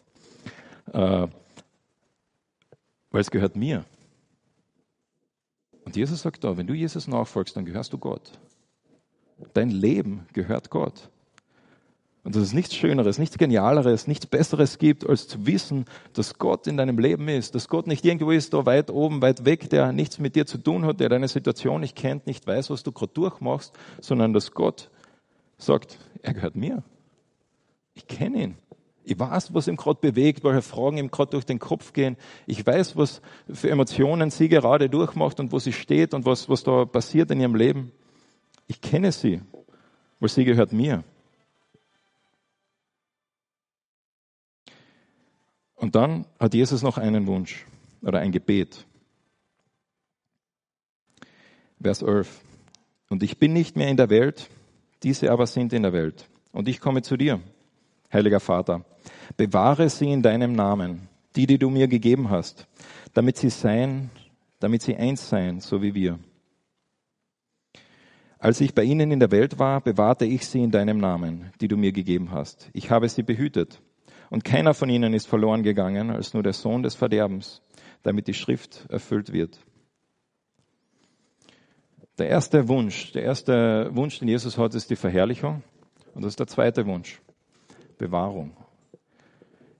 weil 0.91 1.29
es 3.13 3.31
gehört 3.31 3.55
mir. 3.55 3.85
Und 5.85 5.95
Jesus 5.95 6.23
sagt 6.23 6.43
da, 6.43 6.57
wenn 6.57 6.67
du 6.67 6.73
Jesus 6.73 7.07
nachfolgst, 7.07 7.55
dann 7.55 7.63
gehörst 7.63 7.93
du 7.93 7.97
Gott. 7.97 8.37
Dein 9.53 9.69
Leben 9.69 10.27
gehört 10.33 10.69
Gott. 10.69 11.09
Und 12.23 12.35
dass 12.35 12.43
es 12.43 12.53
nichts 12.53 12.75
Schöneres, 12.75 13.17
nichts 13.17 13.39
Genialeres, 13.39 14.05
nichts 14.05 14.27
Besseres 14.27 14.77
gibt, 14.77 15.07
als 15.09 15.27
zu 15.27 15.47
wissen, 15.47 15.85
dass 16.13 16.37
Gott 16.37 16.67
in 16.67 16.77
deinem 16.77 16.99
Leben 16.99 17.27
ist, 17.27 17.55
dass 17.55 17.67
Gott 17.67 17.87
nicht 17.87 18.05
irgendwo 18.05 18.29
ist, 18.29 18.53
da 18.53 18.65
weit 18.67 18.91
oben, 18.91 19.23
weit 19.23 19.43
weg, 19.43 19.71
der 19.71 19.91
nichts 19.91 20.19
mit 20.19 20.35
dir 20.35 20.45
zu 20.45 20.59
tun 20.59 20.85
hat, 20.85 20.99
der 20.99 21.09
deine 21.09 21.27
Situation 21.27 21.81
nicht 21.81 21.95
kennt, 21.95 22.27
nicht 22.27 22.45
weiß, 22.45 22.69
was 22.69 22.83
du 22.83 22.91
gerade 22.91 23.13
durchmachst, 23.13 23.73
sondern 24.01 24.33
dass 24.33 24.51
Gott 24.51 24.91
sagt, 25.57 25.97
er 26.21 26.35
gehört 26.35 26.55
mir. 26.55 26.83
Ich 27.95 28.05
kenne 28.07 28.43
ihn. 28.43 28.55
Ich 29.03 29.19
weiß, 29.19 29.55
was 29.55 29.67
ihm 29.67 29.77
gerade 29.77 29.99
bewegt, 29.99 30.43
welche 30.43 30.61
Fragen 30.61 30.97
ihm 30.97 31.09
gerade 31.09 31.31
durch 31.31 31.45
den 31.45 31.57
Kopf 31.57 31.91
gehen. 31.91 32.17
Ich 32.45 32.65
weiß, 32.65 32.95
was 32.97 33.21
für 33.51 33.71
Emotionen 33.71 34.29
sie 34.29 34.47
gerade 34.47 34.89
durchmacht 34.89 35.39
und 35.39 35.51
wo 35.51 35.57
sie 35.57 35.73
steht 35.73 36.13
und 36.13 36.25
was, 36.25 36.49
was 36.49 36.63
da 36.63 36.85
passiert 36.85 37.31
in 37.31 37.41
ihrem 37.41 37.55
Leben. 37.55 37.91
Ich 38.67 38.79
kenne 38.79 39.11
sie, 39.11 39.41
weil 40.19 40.29
sie 40.29 40.45
gehört 40.45 40.71
mir. 40.71 41.03
Und 45.81 45.95
dann 45.95 46.27
hat 46.39 46.53
Jesus 46.53 46.83
noch 46.83 46.99
einen 46.99 47.25
Wunsch 47.25 47.65
oder 48.03 48.19
ein 48.19 48.31
Gebet. 48.31 48.85
Vers 51.81 52.03
11. 52.03 52.39
Und 53.09 53.23
ich 53.23 53.39
bin 53.39 53.51
nicht 53.53 53.75
mehr 53.75 53.87
in 53.87 53.97
der 53.97 54.11
Welt, 54.11 54.47
diese 55.01 55.31
aber 55.31 55.47
sind 55.47 55.73
in 55.73 55.81
der 55.81 55.91
Welt. 55.91 56.29
Und 56.51 56.67
ich 56.67 56.79
komme 56.79 57.01
zu 57.01 57.17
dir 57.17 57.41
heiliger 58.13 58.39
Vater. 58.39 58.85
Bewahre 59.37 59.89
sie 59.89 60.11
in 60.11 60.21
deinem 60.21 60.53
Namen, 60.53 61.09
die, 61.35 61.47
die 61.47 61.57
du 61.57 61.71
mir 61.71 61.87
gegeben 61.87 62.29
hast, 62.29 62.67
damit 63.15 63.37
sie 63.37 63.49
sein, 63.49 64.11
damit 64.59 64.83
sie 64.83 64.95
eins 64.95 65.29
seien, 65.29 65.61
so 65.61 65.81
wie 65.81 65.95
wir. 65.95 66.19
Als 68.37 68.61
ich 68.61 68.75
bei 68.75 68.83
ihnen 68.83 69.11
in 69.11 69.19
der 69.19 69.31
Welt 69.31 69.57
war, 69.57 69.81
bewahrte 69.81 70.25
ich 70.25 70.45
sie 70.45 70.63
in 70.63 70.69
deinem 70.69 70.99
Namen, 70.99 71.51
die 71.59 71.67
du 71.67 71.75
mir 71.75 71.91
gegeben 71.91 72.29
hast. 72.29 72.69
Ich 72.73 72.91
habe 72.91 73.09
sie 73.09 73.23
behütet. 73.23 73.81
Und 74.31 74.45
keiner 74.45 74.73
von 74.73 74.89
ihnen 74.89 75.13
ist 75.13 75.27
verloren 75.27 75.61
gegangen, 75.61 76.09
als 76.09 76.33
nur 76.33 76.41
der 76.41 76.53
Sohn 76.53 76.83
des 76.83 76.95
Verderbens, 76.95 77.61
damit 78.01 78.29
die 78.29 78.33
Schrift 78.33 78.85
erfüllt 78.89 79.33
wird. 79.33 79.59
Der 82.17 82.29
erste 82.29 82.69
Wunsch, 82.69 83.11
der 83.11 83.23
erste 83.23 83.89
Wunsch, 83.93 84.19
den 84.19 84.29
Jesus 84.29 84.57
hat, 84.57 84.73
ist 84.73 84.89
die 84.89 84.95
Verherrlichung. 84.95 85.63
Und 86.13 86.23
das 86.23 86.31
ist 86.31 86.39
der 86.39 86.47
zweite 86.47 86.85
Wunsch. 86.85 87.21
Bewahrung. 87.97 88.55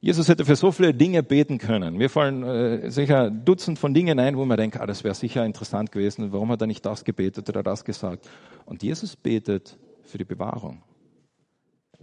Jesus 0.02 0.28
hätte 0.28 0.44
für 0.44 0.58
so 0.58 0.74
viele 0.74 0.94
Dinge 0.94 1.24
beten 1.24 1.58
können. 1.58 1.96
Mir 1.96 2.10
fallen 2.10 2.44
äh, 2.44 2.92
sicher 2.92 3.32
Dutzend 3.32 3.80
von 3.80 3.94
Dingen 3.94 4.20
ein, 4.20 4.36
wo 4.36 4.44
man 4.44 4.58
denkt, 4.58 4.82
ah, 4.82 4.86
das 4.86 5.06
wäre 5.06 5.16
sicher 5.16 5.46
interessant 5.46 5.94
gewesen. 5.94 6.34
Warum 6.34 6.52
hat 6.52 6.60
er 6.60 6.68
nicht 6.68 6.86
das 6.86 7.06
gebetet 7.06 7.48
oder 7.48 7.64
das 7.64 7.86
gesagt? 7.86 8.30
Und 8.66 8.84
Jesus 8.84 9.16
betet 9.16 9.78
für 10.04 10.18
die 10.18 10.26
Bewahrung. 10.26 10.84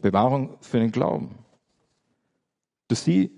Bewahrung 0.00 0.56
für 0.62 0.78
den 0.78 0.92
Glauben. 0.92 1.44
Dass 2.88 3.04
sie 3.04 3.30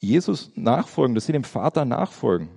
Jesus 0.00 0.50
nachfolgen, 0.54 1.14
dass 1.14 1.26
sie 1.26 1.32
dem 1.32 1.44
Vater 1.44 1.84
nachfolgen. 1.84 2.50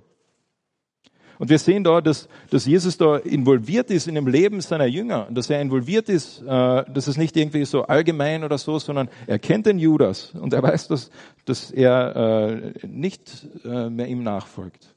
Und 1.38 1.50
wir 1.50 1.58
sehen 1.58 1.84
da, 1.84 2.00
dass, 2.00 2.28
dass 2.50 2.66
Jesus 2.66 2.98
da 2.98 3.16
involviert 3.16 3.90
ist 3.90 4.08
in 4.08 4.16
dem 4.16 4.26
Leben 4.26 4.60
seiner 4.60 4.86
Jünger, 4.86 5.28
dass 5.30 5.48
er 5.48 5.60
involviert 5.60 6.08
ist, 6.08 6.42
äh, 6.42 6.44
dass 6.44 7.06
es 7.06 7.16
nicht 7.16 7.36
irgendwie 7.36 7.64
so 7.64 7.84
allgemein 7.84 8.42
oder 8.42 8.58
so, 8.58 8.78
sondern 8.80 9.08
er 9.26 9.38
kennt 9.38 9.66
den 9.66 9.78
Judas 9.78 10.34
und 10.34 10.52
er 10.52 10.62
weiß, 10.62 10.88
dass, 10.88 11.10
dass 11.44 11.70
er 11.70 12.16
äh, 12.16 12.86
nicht 12.86 13.46
äh, 13.64 13.88
mehr 13.88 14.08
ihm 14.08 14.24
nachfolgt. 14.24 14.94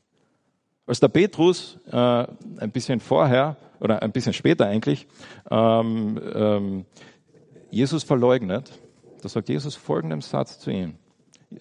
Als 0.88 1.00
der 1.00 1.10
Petrus 1.10 1.80
äh, 1.92 1.96
ein 1.96 2.72
bisschen 2.72 3.00
vorher 3.00 3.56
oder 3.80 4.02
ein 4.02 4.12
bisschen 4.12 4.34
später 4.34 4.66
eigentlich 4.66 5.08
ähm, 5.50 6.20
ähm, 6.34 6.86
Jesus 7.70 8.04
verleugnet, 8.04 8.72
da 9.22 9.30
sagt 9.30 9.48
Jesus 9.48 9.76
folgenden 9.76 10.22
Satz 10.22 10.60
zu 10.60 10.72
ihm. 10.72 10.96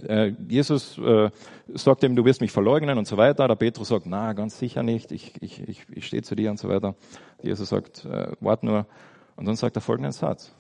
Äh, 0.07 0.35
Jesus 0.49 0.99
äh, 0.99 1.31
sagt 1.75 2.05
ihm, 2.05 2.15
du 2.15 2.25
wirst 2.25 2.41
mich 2.41 2.53
verleugnen 2.53 2.99
und 2.99 3.07
so 3.07 3.17
weiter. 3.17 3.49
Der 3.49 3.57
Petrus 3.57 3.89
sagt, 3.89 4.07
na, 4.07 4.33
ganz 4.33 4.59
sicher 4.59 4.83
nicht, 4.83 5.13
ich, 5.13 5.41
ich, 5.43 5.69
ich, 5.69 5.87
ich 5.91 6.07
stehe 6.07 6.23
zu 6.23 6.35
dir 6.35 6.51
und 6.51 6.59
so 6.59 6.69
weiter. 6.69 6.95
Jesus 7.43 7.69
sagt, 7.69 8.05
äh, 8.05 8.33
wart 8.41 8.63
nur. 8.63 8.87
Und 9.37 9.47
dann 9.47 9.57
sagt 9.57 9.77
er 9.77 9.83
folgenden 9.83 10.13
Satz. 10.13 10.53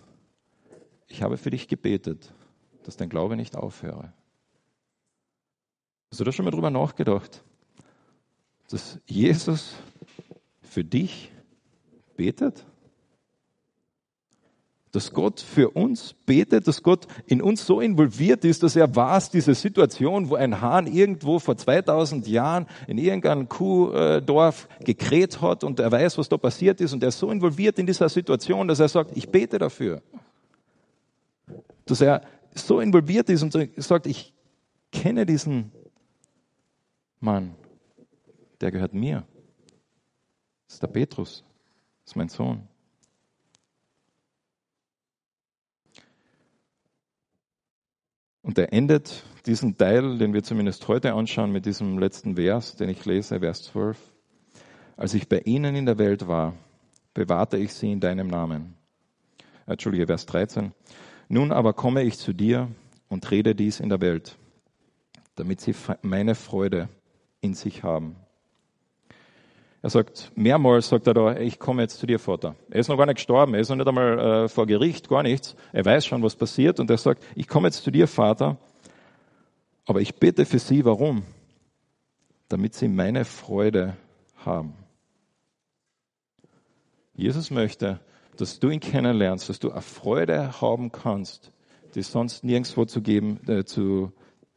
Ich 1.06 1.22
habe 1.22 1.36
für 1.36 1.50
dich 1.50 1.68
gebetet, 1.68 2.32
dass 2.84 2.96
dein 2.96 3.08
Glaube 3.08 3.36
nicht 3.36 3.56
aufhöre. 3.56 4.12
Hast 6.10 6.20
du 6.20 6.24
da 6.24 6.32
schon 6.32 6.44
mal 6.44 6.50
drüber 6.50 6.70
nachgedacht? 6.70 7.42
Dass 8.70 8.98
Jesus 9.06 9.74
für 10.62 10.84
dich 10.84 11.30
betet? 12.16 12.64
Dass 14.92 15.12
Gott 15.12 15.40
für 15.40 15.70
uns 15.70 16.14
betet, 16.26 16.66
dass 16.66 16.82
Gott 16.82 17.06
in 17.26 17.40
uns 17.40 17.64
so 17.64 17.80
involviert 17.80 18.44
ist, 18.44 18.64
dass 18.64 18.74
er 18.74 18.94
weiß, 18.94 19.30
diese 19.30 19.54
Situation, 19.54 20.28
wo 20.28 20.34
ein 20.34 20.60
Hahn 20.60 20.88
irgendwo 20.88 21.38
vor 21.38 21.56
2000 21.56 22.26
Jahren 22.26 22.66
in 22.88 22.98
irgendeinem 22.98 23.48
Kuhdorf 23.48 24.68
gekräht 24.80 25.40
hat 25.40 25.62
und 25.62 25.78
er 25.78 25.92
weiß, 25.92 26.18
was 26.18 26.28
da 26.28 26.36
passiert 26.36 26.80
ist 26.80 26.92
und 26.92 27.02
er 27.04 27.10
ist 27.10 27.18
so 27.20 27.30
involviert 27.30 27.78
in 27.78 27.86
dieser 27.86 28.08
Situation, 28.08 28.66
dass 28.66 28.80
er 28.80 28.88
sagt, 28.88 29.16
ich 29.16 29.28
bete 29.28 29.58
dafür. 29.58 30.02
Dass 31.84 32.00
er 32.00 32.22
so 32.54 32.80
involviert 32.80 33.28
ist 33.30 33.42
und 33.42 33.56
sagt, 33.76 34.06
ich 34.06 34.34
kenne 34.90 35.24
diesen 35.24 35.70
Mann, 37.20 37.54
der 38.60 38.72
gehört 38.72 38.94
mir. 38.94 39.24
Das 40.66 40.74
ist 40.74 40.82
der 40.82 40.88
Petrus, 40.88 41.44
das 42.02 42.12
ist 42.12 42.16
mein 42.16 42.28
Sohn. 42.28 42.69
Und 48.50 48.58
er 48.58 48.72
endet 48.72 49.22
diesen 49.46 49.78
Teil, 49.78 50.18
den 50.18 50.32
wir 50.34 50.42
zumindest 50.42 50.88
heute 50.88 51.12
anschauen, 51.14 51.52
mit 51.52 51.66
diesem 51.66 52.00
letzten 52.00 52.34
Vers, 52.34 52.74
den 52.74 52.88
ich 52.88 53.04
lese, 53.04 53.38
Vers 53.38 53.62
12. 53.62 53.96
Als 54.96 55.14
ich 55.14 55.28
bei 55.28 55.38
ihnen 55.44 55.76
in 55.76 55.86
der 55.86 55.98
Welt 55.98 56.26
war, 56.26 56.54
bewahrte 57.14 57.58
ich 57.58 57.72
sie 57.72 57.92
in 57.92 58.00
deinem 58.00 58.26
Namen. 58.26 58.74
Entschuldige, 59.66 60.08
Vers 60.08 60.26
13. 60.26 60.72
Nun 61.28 61.52
aber 61.52 61.74
komme 61.74 62.02
ich 62.02 62.18
zu 62.18 62.32
dir 62.32 62.66
und 63.08 63.30
rede 63.30 63.54
dies 63.54 63.78
in 63.78 63.88
der 63.88 64.00
Welt, 64.00 64.36
damit 65.36 65.60
sie 65.60 65.76
meine 66.02 66.34
Freude 66.34 66.88
in 67.40 67.54
sich 67.54 67.84
haben. 67.84 68.16
Er 69.82 69.88
sagt, 69.88 70.30
mehrmals 70.34 70.90
sagt 70.90 71.06
er 71.06 71.14
da, 71.14 71.36
ich 71.36 71.58
komme 71.58 71.82
jetzt 71.82 71.98
zu 71.98 72.06
dir, 72.06 72.18
Vater. 72.18 72.54
Er 72.70 72.80
ist 72.80 72.88
noch 72.88 72.98
gar 72.98 73.06
nicht 73.06 73.16
gestorben, 73.16 73.54
er 73.54 73.60
ist 73.60 73.70
noch 73.70 73.76
nicht 73.76 73.88
einmal 73.88 74.18
äh, 74.18 74.48
vor 74.48 74.66
Gericht, 74.66 75.08
gar 75.08 75.22
nichts. 75.22 75.56
Er 75.72 75.84
weiß 75.84 76.04
schon, 76.04 76.22
was 76.22 76.36
passiert 76.36 76.80
und 76.80 76.90
er 76.90 76.98
sagt, 76.98 77.24
ich 77.34 77.48
komme 77.48 77.68
jetzt 77.68 77.82
zu 77.82 77.90
dir, 77.90 78.06
Vater, 78.06 78.58
aber 79.86 80.02
ich 80.02 80.16
bete 80.16 80.44
für 80.44 80.58
sie, 80.58 80.84
warum? 80.84 81.22
Damit 82.48 82.74
sie 82.74 82.88
meine 82.88 83.24
Freude 83.24 83.96
haben. 84.44 84.74
Jesus 87.14 87.50
möchte, 87.50 88.00
dass 88.36 88.60
du 88.60 88.68
ihn 88.68 88.80
kennenlernst, 88.80 89.48
dass 89.48 89.60
du 89.60 89.70
eine 89.70 89.82
Freude 89.82 90.60
haben 90.60 90.92
kannst, 90.92 91.52
die 91.94 92.02
sonst 92.02 92.44
nirgendwo 92.44 92.84
zu 92.84 93.00
geben, 93.00 93.40
äh, 93.48 93.64
zu, 93.64 94.12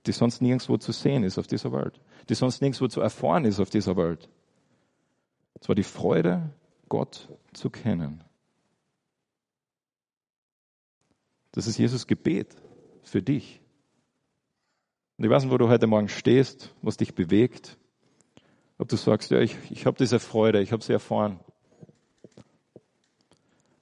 die 0.05 0.11
sonst 0.11 0.41
nirgendwo 0.41 0.77
zu 0.77 0.91
sehen 0.91 1.23
ist 1.23 1.37
auf 1.37 1.47
dieser 1.47 1.71
Welt, 1.71 1.99
die 2.29 2.35
sonst 2.35 2.61
nirgendwo 2.61 2.87
zu 2.87 2.99
erfahren 2.99 3.45
ist 3.45 3.59
auf 3.59 3.69
dieser 3.69 3.95
Welt. 3.95 4.29
Es 5.63 5.69
war 5.69 5.75
die 5.75 5.83
Freude, 5.83 6.49
Gott 6.89 7.29
zu 7.53 7.69
kennen. 7.69 8.21
Das 11.53 11.67
ist 11.67 11.77
Jesus 11.77 12.05
Gebet 12.05 12.53
für 13.01 13.21
dich. 13.21 13.61
Und 15.17 15.23
ich 15.23 15.31
weiß 15.31 15.43
nicht, 15.43 15.53
wo 15.53 15.57
du 15.57 15.69
heute 15.69 15.87
Morgen 15.87 16.09
stehst, 16.09 16.75
was 16.81 16.97
dich 16.97 17.15
bewegt. 17.15 17.77
Ob 18.77 18.89
du 18.89 18.97
sagst, 18.97 19.31
ja, 19.31 19.39
ich, 19.39 19.55
ich 19.69 19.85
habe 19.85 19.97
diese 19.97 20.19
Freude, 20.19 20.61
ich 20.61 20.73
habe 20.73 20.83
sie 20.83 20.91
erfahren. 20.91 21.39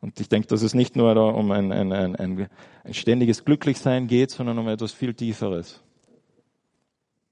Und 0.01 0.19
ich 0.19 0.29
denke, 0.29 0.49
dass 0.49 0.61
es 0.61 0.75
nicht 0.75 0.95
nur 0.95 1.15
da 1.15 1.29
um 1.29 1.49
ein, 1.49 1.71
ein, 1.71 1.91
ein, 1.91 2.15
ein, 2.15 2.47
ein 2.83 2.93
ständiges 2.93 3.43
Glücklichsein 3.43 4.05
geht, 4.05 4.29
sondern 4.29 4.59
um 4.59 4.67
etwas 4.67 4.91
viel 4.91 5.15
Tieferes. 5.15 5.81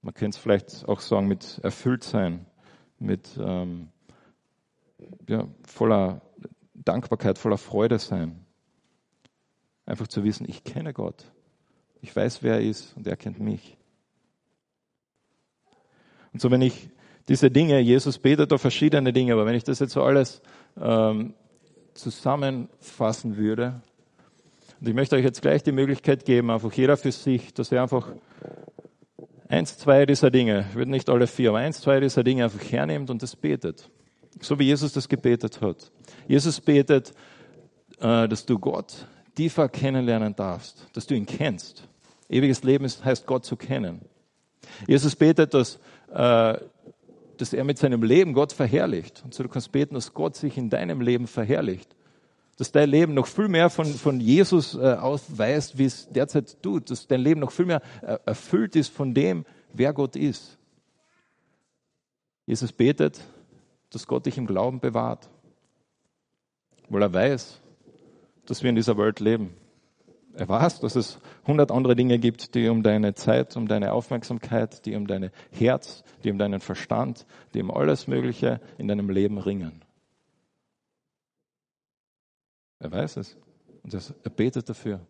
Man 0.02 0.16
könnte 0.16 0.38
es 0.38 0.42
vielleicht 0.42 0.90
auch 0.90 1.02
sagen 1.02 1.28
mit 1.28 1.60
Erfülltsein, 1.62 2.48
mit 2.98 3.38
ähm, 3.40 3.90
ja, 5.28 5.48
voller 5.66 6.22
Dankbarkeit, 6.74 7.38
voller 7.38 7.58
Freude 7.58 8.00
sein. 8.00 8.46
Einfach 9.86 10.08
zu 10.08 10.24
wissen, 10.24 10.46
ich 10.48 10.64
kenne 10.64 10.94
Gott. 10.94 11.26
Ich 12.02 12.16
weiß, 12.16 12.44
wer 12.44 12.56
er 12.56 12.62
ist 12.62 12.96
und 12.96 13.08
er 13.08 13.18
kennt 13.18 13.40
mich. 13.40 13.78
Und 16.32 16.42
so, 16.42 16.52
wenn 16.52 16.62
ich 16.62 16.90
diese 17.28 17.52
Dinge, 17.52 17.80
Jesus 17.80 18.18
betet 18.18 18.52
da 18.52 18.58
verschiedene 18.58 19.14
Dinge, 19.14 19.34
aber 19.34 19.46
wenn 19.46 19.56
ich 19.56 19.64
das 19.64 19.80
jetzt 19.80 19.94
so 19.94 20.04
alles 20.04 20.42
ähm, 20.80 21.34
zusammenfassen 21.94 23.38
würde, 23.38 23.82
und 24.80 24.88
ich 24.88 24.96
möchte 24.96 25.16
euch 25.16 25.24
jetzt 25.24 25.42
gleich 25.42 25.62
die 25.62 25.74
Möglichkeit 25.74 26.24
geben, 26.24 26.50
einfach 26.52 26.72
jeder 26.72 26.96
für 26.96 27.12
sich, 27.12 27.54
dass 27.54 27.72
er 27.72 27.84
einfach 27.84 28.14
eins, 29.50 29.78
zwei 29.78 30.06
dieser 30.06 30.32
Dinge, 30.32 30.66
ich 30.70 30.76
würde 30.76 30.92
nicht 30.92 31.10
alle 31.10 31.28
vier, 31.28 31.50
aber 31.50 31.58
eins, 31.60 31.82
zwei 31.82 32.00
dieser 32.00 32.24
Dinge 32.24 32.46
einfach 32.46 32.64
hernimmt 32.72 33.10
und 33.10 33.22
das 33.22 33.36
betet. 33.36 33.90
So 34.42 34.58
wie 34.60 34.66
Jesus 34.66 34.94
das 34.94 35.10
gebetet 35.10 35.62
hat. 35.62 35.92
Jesus 36.28 36.62
betet, 36.62 37.14
äh, 38.00 38.28
dass 38.28 38.46
du 38.46 38.58
Gott 38.58 39.08
tiefer 39.36 39.70
kennenlernen 39.70 40.36
darfst, 40.36 40.88
dass 40.94 41.08
du 41.08 41.16
ihn 41.16 41.26
kennst. 41.26 41.88
Ewiges 42.30 42.64
Leben 42.64 42.86
heißt 42.86 43.26
Gott 43.26 43.46
zu 43.46 43.56
kennen. 43.56 44.02
Jesus 44.88 45.16
betet, 45.16 45.54
dass, 45.54 45.80
äh, 46.14 46.58
dass 47.38 47.54
er 47.54 47.64
mit 47.64 47.78
seinem 47.78 48.04
Leben 48.04 48.34
Gott 48.34 48.54
verherrlicht. 48.54 49.22
Und 49.24 49.34
so 49.34 49.44
du 49.44 49.50
kannst 49.50 49.72
beten, 49.72 49.96
dass 49.96 50.14
Gott 50.14 50.36
sich 50.36 50.58
in 50.58 50.70
deinem 50.70 51.02
Leben 51.02 51.28
verherrlicht. 51.28 51.96
Dass 52.58 52.72
dein 52.72 52.90
Leben 52.90 53.14
noch 53.14 53.28
viel 53.28 53.48
mehr 53.48 53.70
von, 53.70 53.86
von 53.86 54.20
Jesus 54.20 54.76
äh, 54.76 54.80
ausweist, 54.80 55.78
wie 55.78 55.86
es 55.86 56.10
derzeit 56.10 56.62
tut. 56.62 56.92
Dass 56.92 57.08
dein 57.08 57.22
Leben 57.22 57.40
noch 57.40 57.52
viel 57.52 57.66
mehr 57.66 57.82
erfüllt 58.26 58.76
ist 58.76 58.90
von 58.90 59.14
dem, 59.14 59.46
wer 59.74 59.94
Gott 59.94 60.16
ist. 60.16 60.58
Jesus 62.46 62.72
betet, 62.72 63.22
dass 63.92 64.08
Gott 64.08 64.26
dich 64.26 64.38
im 64.38 64.48
Glauben 64.48 64.80
bewahrt, 64.80 65.30
weil 66.90 67.02
er 67.02 67.14
weiß, 67.14 67.62
dass 68.46 68.64
wir 68.64 68.70
in 68.70 68.76
dieser 68.76 68.98
Welt 68.98 69.20
leben. 69.20 69.56
Er 70.34 70.48
weiß, 70.48 70.80
dass 70.80 70.96
es 70.96 71.20
hundert 71.48 71.72
andere 71.72 71.96
Dinge 71.96 72.20
gibt, 72.20 72.56
die 72.56 72.68
um 72.70 72.84
deine 72.84 73.14
Zeit, 73.14 73.58
um 73.58 73.68
deine 73.68 73.94
Aufmerksamkeit, 73.94 74.86
die 74.86 74.96
um 74.96 75.08
dein 75.08 75.32
Herz, 75.52 76.04
die 76.24 76.32
um 76.32 76.38
deinen 76.38 76.60
Verstand, 76.60 77.26
die 77.54 77.62
um 77.62 77.72
alles 77.72 78.08
Mögliche 78.08 78.62
in 78.78 78.88
deinem 78.88 79.10
Leben 79.10 79.38
ringen. 79.38 79.84
Er 82.80 82.92
weiß 82.92 83.18
es 83.18 83.38
und 83.84 83.94
er 83.94 84.30
betet 84.30 84.70
dafür. 84.70 85.02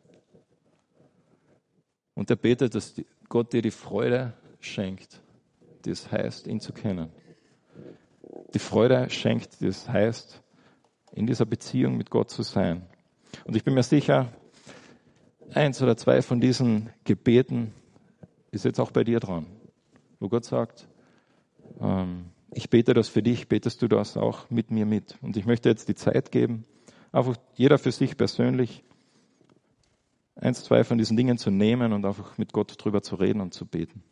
Und 2.15 2.29
er 2.29 2.35
betet, 2.35 2.75
dass 2.75 2.95
Gott 3.27 3.53
dir 3.53 3.61
die 3.61 3.71
Freude 3.71 4.33
schenkt, 4.59 5.21
die 5.85 5.91
es 5.91 6.11
heißt, 6.11 6.47
ihn 6.47 6.59
zu 6.59 6.73
kennen 6.73 7.11
die 8.53 8.59
Freude 8.59 9.09
schenkt, 9.09 9.61
die 9.61 9.67
es 9.67 9.87
heißt, 9.87 10.41
in 11.13 11.27
dieser 11.27 11.45
Beziehung 11.45 11.97
mit 11.97 12.09
Gott 12.09 12.29
zu 12.29 12.43
sein. 12.43 12.85
Und 13.45 13.55
ich 13.55 13.63
bin 13.63 13.73
mir 13.73 13.83
sicher, 13.83 14.31
eins 15.53 15.81
oder 15.81 15.97
zwei 15.97 16.21
von 16.21 16.39
diesen 16.39 16.89
Gebeten 17.03 17.73
ist 18.51 18.65
jetzt 18.65 18.79
auch 18.79 18.91
bei 18.91 19.03
dir 19.03 19.19
dran, 19.19 19.45
wo 20.19 20.29
Gott 20.29 20.45
sagt, 20.45 20.87
ähm, 21.79 22.25
ich 22.51 22.69
bete 22.69 22.93
das 22.93 23.09
für 23.09 23.21
dich, 23.21 23.47
betest 23.47 23.81
du 23.81 23.87
das 23.87 24.17
auch 24.17 24.49
mit 24.49 24.71
mir 24.71 24.85
mit. 24.85 25.17
Und 25.21 25.37
ich 25.37 25.45
möchte 25.45 25.69
jetzt 25.69 25.87
die 25.87 25.95
Zeit 25.95 26.31
geben, 26.31 26.65
einfach 27.11 27.35
jeder 27.53 27.77
für 27.77 27.91
sich 27.91 28.17
persönlich 28.17 28.83
eins, 30.35 30.63
zwei 30.63 30.83
von 30.83 30.97
diesen 30.97 31.17
Dingen 31.17 31.37
zu 31.37 31.51
nehmen 31.51 31.93
und 31.93 32.05
einfach 32.05 32.37
mit 32.37 32.53
Gott 32.53 32.73
drüber 32.83 33.01
zu 33.01 33.15
reden 33.15 33.41
und 33.41 33.53
zu 33.53 33.65
beten. 33.65 34.03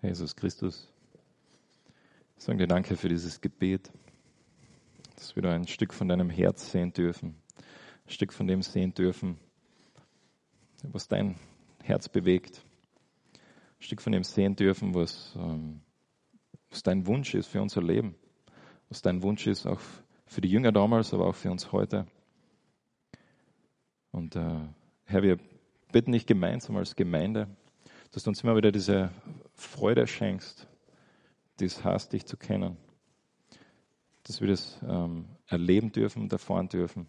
Jesus 0.00 0.36
Christus, 0.36 0.88
ich 2.36 2.44
sage 2.44 2.58
dir 2.58 2.68
Danke 2.68 2.96
für 2.96 3.08
dieses 3.08 3.40
Gebet, 3.40 3.90
dass 5.16 5.34
wir 5.34 5.42
da 5.42 5.52
ein 5.52 5.66
Stück 5.66 5.92
von 5.92 6.06
deinem 6.06 6.30
Herz 6.30 6.70
sehen 6.70 6.92
dürfen, 6.92 7.34
ein 8.06 8.10
Stück 8.10 8.32
von 8.32 8.46
dem 8.46 8.62
sehen 8.62 8.94
dürfen, 8.94 9.38
was 10.84 11.08
dein 11.08 11.34
Herz 11.82 12.08
bewegt, 12.08 12.64
ein 13.34 13.82
Stück 13.82 14.00
von 14.00 14.12
dem 14.12 14.22
sehen 14.22 14.54
dürfen, 14.54 14.94
was, 14.94 15.34
ähm, 15.36 15.80
was 16.70 16.84
dein 16.84 17.04
Wunsch 17.08 17.34
ist 17.34 17.48
für 17.48 17.60
unser 17.60 17.82
Leben, 17.82 18.14
was 18.88 19.02
dein 19.02 19.20
Wunsch 19.24 19.48
ist 19.48 19.66
auch 19.66 19.80
für 20.26 20.40
die 20.40 20.48
Jünger 20.50 20.70
damals, 20.70 21.12
aber 21.12 21.26
auch 21.26 21.34
für 21.34 21.50
uns 21.50 21.72
heute. 21.72 22.06
Und 24.12 24.36
äh, 24.36 24.60
Herr, 25.06 25.24
wir 25.24 25.38
bitten 25.90 26.12
dich 26.12 26.24
gemeinsam 26.24 26.76
als 26.76 26.94
Gemeinde, 26.94 27.48
dass 28.12 28.22
du 28.22 28.30
uns 28.30 28.44
immer 28.44 28.54
wieder 28.54 28.70
diese 28.70 29.10
Freude 29.58 30.06
schenkst, 30.06 30.68
es 31.60 31.84
heißt, 31.84 32.12
dich 32.12 32.24
zu 32.24 32.36
kennen. 32.36 32.76
Dass 34.22 34.40
wir 34.40 34.48
das 34.48 34.78
ähm, 34.86 35.26
erleben 35.46 35.90
dürfen 35.92 36.22
und 36.22 36.32
erfahren 36.32 36.68
dürfen. 36.68 37.08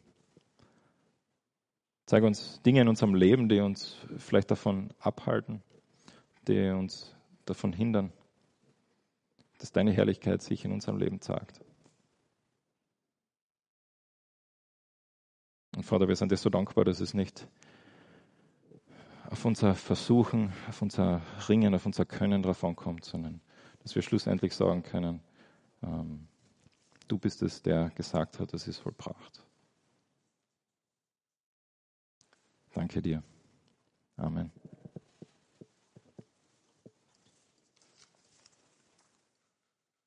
Zeig 2.06 2.24
uns 2.24 2.62
Dinge 2.64 2.82
in 2.82 2.88
unserem 2.88 3.14
Leben, 3.14 3.50
die 3.50 3.60
uns 3.60 3.98
vielleicht 4.18 4.50
davon 4.50 4.92
abhalten, 5.00 5.62
die 6.48 6.70
uns 6.70 7.16
davon 7.46 7.72
hindern, 7.72 8.12
dass 9.60 9.72
deine 9.72 9.92
Herrlichkeit 9.92 10.42
sich 10.42 10.66
in 10.66 10.72
unserem 10.72 10.98
Leben 10.98 11.22
zeigt. 11.22 11.62
Und 15.76 15.84
Vater, 15.84 16.08
wir 16.08 16.16
sind 16.16 16.32
dir 16.32 16.38
so 16.38 16.50
dankbar, 16.50 16.84
dass 16.84 17.00
es 17.00 17.14
nicht 17.14 17.48
auf 19.30 19.46
unser 19.46 19.76
Versuchen, 19.76 20.52
auf 20.68 20.82
unser 20.82 21.22
Ringen, 21.48 21.76
auf 21.76 21.86
unser 21.86 22.06
Können 22.06 22.42
drauf 22.42 22.64
ankommt, 22.64 23.06
sondern 23.06 23.42
dass 23.84 23.96
wir 23.96 24.02
schlussendlich 24.02 24.56
sagen 24.56 24.82
können, 24.84 25.22
ähm, 25.84 26.28
du 27.08 27.18
bist 27.18 27.42
es, 27.44 27.62
der 27.62 27.92
gesagt 27.92 28.40
hat, 28.40 28.54
es 28.54 28.68
ist 28.68 28.80
vollbracht. 28.80 29.46
Danke 32.74 33.02
dir. 33.02 33.24
Amen. 34.18 34.52